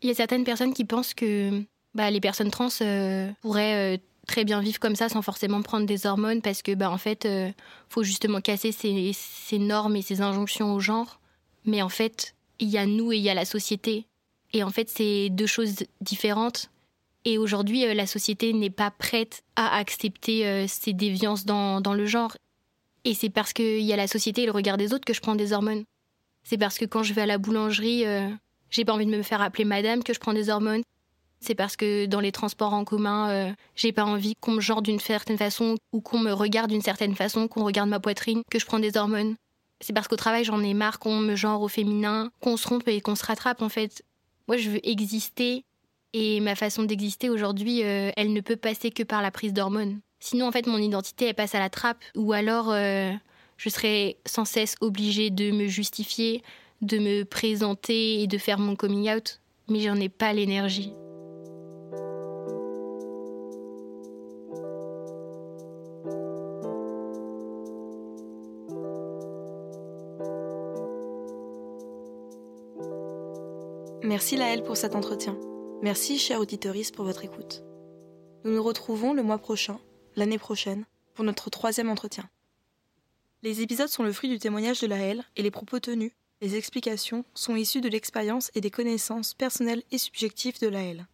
Il 0.00 0.08
y 0.08 0.10
a 0.10 0.14
certaines 0.14 0.44
personnes 0.44 0.72
qui 0.72 0.86
pensent 0.86 1.12
que 1.12 1.62
bah, 1.94 2.10
les 2.10 2.20
personnes 2.20 2.50
trans 2.50 2.68
pourraient 3.40 4.00
très 4.26 4.44
bien 4.44 4.60
vivre 4.60 4.78
comme 4.78 4.96
ça 4.96 5.08
sans 5.08 5.22
forcément 5.22 5.62
prendre 5.62 5.86
des 5.86 6.06
hormones 6.06 6.42
parce 6.42 6.62
que 6.62 6.74
bah 6.74 6.90
en 6.90 6.96
fait 6.96 7.28
faut 7.88 8.04
justement 8.04 8.40
casser 8.40 8.70
ces, 8.70 9.10
ces 9.12 9.58
normes 9.58 9.96
et 9.96 10.02
ces 10.02 10.20
injonctions 10.20 10.72
au 10.72 10.80
genre 10.80 11.18
mais 11.64 11.82
en 11.82 11.88
fait, 11.88 12.34
il 12.58 12.68
y 12.68 12.78
a 12.78 12.86
nous 12.86 13.12
et 13.12 13.16
il 13.16 13.22
y 13.22 13.30
a 13.30 13.34
la 13.34 13.44
société. 13.44 14.06
Et 14.52 14.62
en 14.62 14.70
fait, 14.70 14.88
c'est 14.88 15.30
deux 15.30 15.46
choses 15.46 15.84
différentes. 16.00 16.70
Et 17.24 17.38
aujourd'hui, 17.38 17.86
euh, 17.86 17.94
la 17.94 18.06
société 18.06 18.52
n'est 18.52 18.70
pas 18.70 18.90
prête 18.90 19.44
à 19.56 19.76
accepter 19.76 20.46
euh, 20.46 20.66
ces 20.68 20.92
déviances 20.92 21.44
dans, 21.44 21.80
dans 21.80 21.94
le 21.94 22.06
genre. 22.06 22.36
Et 23.04 23.14
c'est 23.14 23.30
parce 23.30 23.52
qu'il 23.52 23.80
y 23.80 23.92
a 23.92 23.96
la 23.96 24.08
société 24.08 24.42
et 24.42 24.46
le 24.46 24.52
regard 24.52 24.76
des 24.76 24.92
autres 24.92 25.04
que 25.04 25.14
je 25.14 25.20
prends 25.20 25.34
des 25.34 25.52
hormones. 25.52 25.84
C'est 26.44 26.58
parce 26.58 26.78
que 26.78 26.84
quand 26.84 27.02
je 27.02 27.14
vais 27.14 27.22
à 27.22 27.26
la 27.26 27.38
boulangerie, 27.38 28.04
euh, 28.06 28.28
j'ai 28.70 28.84
pas 28.84 28.92
envie 28.92 29.06
de 29.06 29.10
me 29.10 29.22
faire 29.22 29.40
appeler 29.40 29.64
madame 29.64 30.02
que 30.02 30.12
je 30.12 30.20
prends 30.20 30.32
des 30.32 30.50
hormones. 30.50 30.82
C'est 31.42 31.56
parce 31.56 31.76
que 31.76 32.06
dans 32.06 32.20
les 32.20 32.30
transports 32.30 32.72
en 32.72 32.84
commun, 32.84 33.54
j'ai 33.74 33.90
pas 33.90 34.04
envie 34.04 34.34
qu'on 34.40 34.52
me 34.52 34.60
genre 34.60 34.80
d'une 34.80 35.00
certaine 35.00 35.36
façon 35.36 35.74
ou 35.92 36.00
qu'on 36.00 36.20
me 36.20 36.32
regarde 36.32 36.70
d'une 36.70 36.82
certaine 36.82 37.16
façon, 37.16 37.48
qu'on 37.48 37.64
regarde 37.64 37.88
ma 37.88 37.98
poitrine, 37.98 38.42
que 38.48 38.60
je 38.60 38.66
prends 38.66 38.78
des 38.78 38.96
hormones. 38.96 39.34
C'est 39.80 39.92
parce 39.92 40.06
qu'au 40.06 40.16
travail, 40.16 40.44
j'en 40.44 40.62
ai 40.62 40.74
marre 40.74 41.00
qu'on 41.00 41.16
me 41.16 41.34
genre 41.34 41.60
au 41.60 41.68
féminin, 41.68 42.30
qu'on 42.40 42.56
se 42.56 42.68
rompe 42.68 42.86
et 42.86 43.00
qu'on 43.00 43.16
se 43.16 43.26
rattrape 43.26 43.60
en 43.60 43.68
fait. 43.68 44.04
Moi, 44.46 44.56
je 44.56 44.70
veux 44.70 44.88
exister 44.88 45.64
et 46.12 46.40
ma 46.40 46.54
façon 46.54 46.84
d'exister 46.84 47.30
aujourd'hui, 47.30 47.82
euh, 47.82 48.10
elle 48.16 48.32
ne 48.32 48.40
peut 48.40 48.56
passer 48.56 48.90
que 48.90 49.02
par 49.02 49.22
la 49.22 49.30
prise 49.30 49.52
d'hormones. 49.52 50.00
Sinon, 50.20 50.46
en 50.46 50.52
fait, 50.52 50.66
mon 50.66 50.78
identité, 50.78 51.26
elle 51.26 51.34
passe 51.34 51.54
à 51.54 51.58
la 51.58 51.70
trappe 51.70 52.02
ou 52.14 52.32
alors 52.32 52.70
euh, 52.70 53.12
je 53.56 53.68
serais 53.68 54.18
sans 54.24 54.44
cesse 54.44 54.76
obligée 54.80 55.30
de 55.30 55.50
me 55.50 55.66
justifier, 55.66 56.42
de 56.80 56.98
me 56.98 57.24
présenter 57.24 58.22
et 58.22 58.26
de 58.28 58.38
faire 58.38 58.58
mon 58.58 58.76
coming 58.76 59.10
out. 59.12 59.40
Mais 59.68 59.80
j'en 59.80 59.96
ai 59.96 60.08
pas 60.08 60.32
l'énergie. 60.32 60.92
Merci 74.12 74.36
Laëlle 74.36 74.62
pour 74.62 74.76
cet 74.76 74.94
entretien. 74.94 75.40
Merci, 75.80 76.18
chère 76.18 76.38
auditeurice, 76.38 76.90
pour 76.90 77.06
votre 77.06 77.24
écoute. 77.24 77.64
Nous 78.44 78.52
nous 78.52 78.62
retrouvons 78.62 79.14
le 79.14 79.22
mois 79.22 79.38
prochain, 79.38 79.80
l'année 80.16 80.36
prochaine, 80.36 80.84
pour 81.14 81.24
notre 81.24 81.48
troisième 81.48 81.88
entretien. 81.88 82.28
Les 83.42 83.62
épisodes 83.62 83.88
sont 83.88 84.02
le 84.02 84.12
fruit 84.12 84.28
du 84.28 84.38
témoignage 84.38 84.82
de 84.82 84.86
Laëlle 84.86 85.24
et 85.36 85.42
les 85.42 85.50
propos 85.50 85.80
tenus, 85.80 86.12
les 86.42 86.56
explications 86.56 87.24
sont 87.32 87.56
issus 87.56 87.80
de 87.80 87.88
l'expérience 87.88 88.50
et 88.54 88.60
des 88.60 88.70
connaissances 88.70 89.32
personnelles 89.32 89.82
et 89.92 89.96
subjectives 89.96 90.60
de 90.60 90.68
Laëlle. 90.68 91.06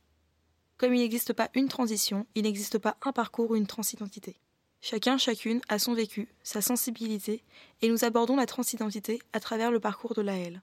Comme 0.76 0.92
il 0.92 0.98
n'existe 0.98 1.34
pas 1.34 1.50
une 1.54 1.68
transition, 1.68 2.26
il 2.34 2.42
n'existe 2.42 2.78
pas 2.78 2.96
un 3.02 3.12
parcours 3.12 3.52
ou 3.52 3.54
une 3.54 3.68
transidentité. 3.68 4.40
Chacun, 4.80 5.18
chacune 5.18 5.60
a 5.68 5.78
son 5.78 5.94
vécu, 5.94 6.34
sa 6.42 6.60
sensibilité, 6.60 7.44
et 7.80 7.90
nous 7.90 8.04
abordons 8.04 8.34
la 8.34 8.46
transidentité 8.46 9.20
à 9.32 9.38
travers 9.38 9.70
le 9.70 9.78
parcours 9.78 10.14
de 10.14 10.22
Laëlle. 10.22 10.62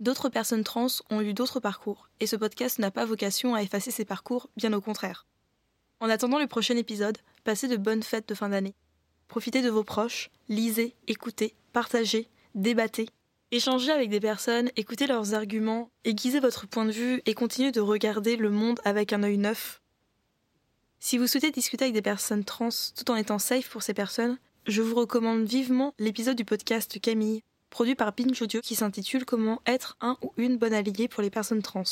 D'autres 0.00 0.30
personnes 0.30 0.64
trans 0.64 0.86
ont 1.10 1.20
eu 1.20 1.34
d'autres 1.34 1.60
parcours, 1.60 2.08
et 2.20 2.26
ce 2.26 2.34
podcast 2.34 2.78
n'a 2.78 2.90
pas 2.90 3.04
vocation 3.04 3.54
à 3.54 3.62
effacer 3.62 3.90
ces 3.90 4.06
parcours, 4.06 4.48
bien 4.56 4.72
au 4.72 4.80
contraire. 4.80 5.26
En 6.00 6.08
attendant 6.08 6.38
le 6.38 6.46
prochain 6.46 6.76
épisode, 6.78 7.18
passez 7.44 7.68
de 7.68 7.76
bonnes 7.76 8.02
fêtes 8.02 8.26
de 8.26 8.34
fin 8.34 8.48
d'année. 8.48 8.74
Profitez 9.28 9.60
de 9.60 9.68
vos 9.68 9.84
proches, 9.84 10.30
lisez, 10.48 10.96
écoutez, 11.06 11.54
partagez, 11.74 12.28
débattez. 12.54 13.10
Échangez 13.50 13.92
avec 13.92 14.08
des 14.08 14.20
personnes, 14.20 14.70
écoutez 14.76 15.06
leurs 15.06 15.34
arguments, 15.34 15.90
aiguisez 16.04 16.40
votre 16.40 16.66
point 16.66 16.86
de 16.86 16.92
vue 16.92 17.20
et 17.26 17.34
continuez 17.34 17.70
de 17.70 17.80
regarder 17.80 18.36
le 18.36 18.48
monde 18.48 18.80
avec 18.84 19.12
un 19.12 19.22
œil 19.22 19.36
neuf. 19.36 19.82
Si 20.98 21.18
vous 21.18 21.26
souhaitez 21.26 21.50
discuter 21.50 21.84
avec 21.84 21.94
des 21.94 22.00
personnes 22.00 22.44
trans 22.44 22.70
tout 22.96 23.10
en 23.10 23.16
étant 23.16 23.38
safe 23.38 23.68
pour 23.68 23.82
ces 23.82 23.94
personnes, 23.94 24.38
je 24.66 24.80
vous 24.80 24.94
recommande 24.94 25.44
vivement 25.44 25.92
l'épisode 25.98 26.36
du 26.36 26.44
podcast 26.46 26.98
Camille 27.00 27.42
produit 27.70 27.94
par 27.94 28.12
Binge 28.12 28.42
Audio 28.42 28.60
qui 28.60 28.74
s'intitule 28.74 29.24
Comment 29.24 29.62
être 29.66 29.96
un 30.00 30.16
ou 30.22 30.32
une 30.36 30.58
bonne 30.58 30.74
alliée 30.74 31.08
pour 31.08 31.22
les 31.22 31.30
personnes 31.30 31.62
trans. 31.62 31.84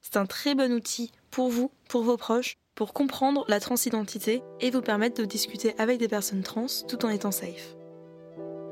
C'est 0.00 0.16
un 0.16 0.26
très 0.26 0.54
bon 0.54 0.72
outil 0.72 1.12
pour 1.30 1.48
vous, 1.48 1.70
pour 1.88 2.02
vos 2.02 2.16
proches, 2.16 2.56
pour 2.74 2.92
comprendre 2.92 3.44
la 3.48 3.60
transidentité 3.60 4.42
et 4.60 4.70
vous 4.70 4.82
permettre 4.82 5.20
de 5.20 5.24
discuter 5.24 5.74
avec 5.78 5.98
des 5.98 6.08
personnes 6.08 6.42
trans 6.42 6.66
tout 6.88 7.04
en 7.04 7.08
étant 7.08 7.30
safe. 7.30 7.76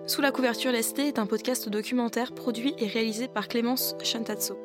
Sous 0.06 0.20
la 0.20 0.32
couverture 0.32 0.72
lesté 0.72 1.06
est 1.06 1.20
un 1.20 1.26
podcast 1.26 1.68
documentaire 1.68 2.34
produit 2.34 2.74
et 2.78 2.88
réalisé 2.88 3.28
par 3.28 3.46
Clémence 3.46 3.94
Chantazzo. 4.02 4.58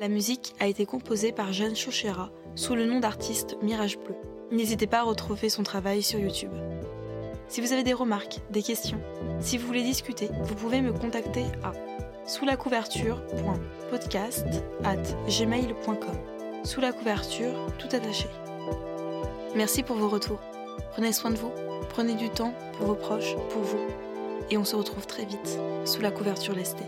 La 0.00 0.08
musique 0.08 0.54
a 0.60 0.68
été 0.68 0.86
composée 0.86 1.32
par 1.32 1.52
Jeanne 1.52 1.74
Chauchera 1.74 2.30
sous 2.54 2.76
le 2.76 2.86
nom 2.86 3.00
d'artiste 3.00 3.56
Mirage 3.62 3.98
Bleu. 3.98 4.14
N'hésitez 4.52 4.86
pas 4.86 5.00
à 5.00 5.02
retrouver 5.02 5.48
son 5.48 5.64
travail 5.64 6.02
sur 6.02 6.20
YouTube. 6.20 6.52
Si 7.48 7.60
vous 7.62 7.72
avez 7.72 7.82
des 7.82 7.94
remarques, 7.94 8.40
des 8.50 8.62
questions, 8.62 9.00
si 9.40 9.56
vous 9.56 9.66
voulez 9.66 9.82
discuter, 9.82 10.28
vous 10.42 10.54
pouvez 10.54 10.82
me 10.82 10.92
contacter 10.92 11.44
à 11.64 11.72
sous 12.26 12.44
la 12.44 12.56
couverture.podcast 12.56 14.46
at 14.84 14.96
gmail.com. 15.28 16.16
Sous 16.64 16.80
la 16.80 16.92
couverture, 16.92 17.54
tout 17.78 17.88
attaché. 17.90 18.28
Merci 19.56 19.82
pour 19.82 19.96
vos 19.96 20.08
retours. 20.08 20.40
Prenez 20.92 21.12
soin 21.12 21.30
de 21.30 21.36
vous, 21.36 21.52
prenez 21.88 22.14
du 22.14 22.28
temps 22.28 22.52
pour 22.76 22.88
vos 22.88 22.94
proches, 22.94 23.34
pour 23.50 23.62
vous. 23.62 23.78
et 24.50 24.56
on 24.56 24.64
se 24.64 24.76
retrouve 24.76 25.06
très 25.06 25.24
vite 25.24 25.58
sous 25.84 26.00
la 26.00 26.10
couverture 26.10 26.54
lestée. 26.54 26.86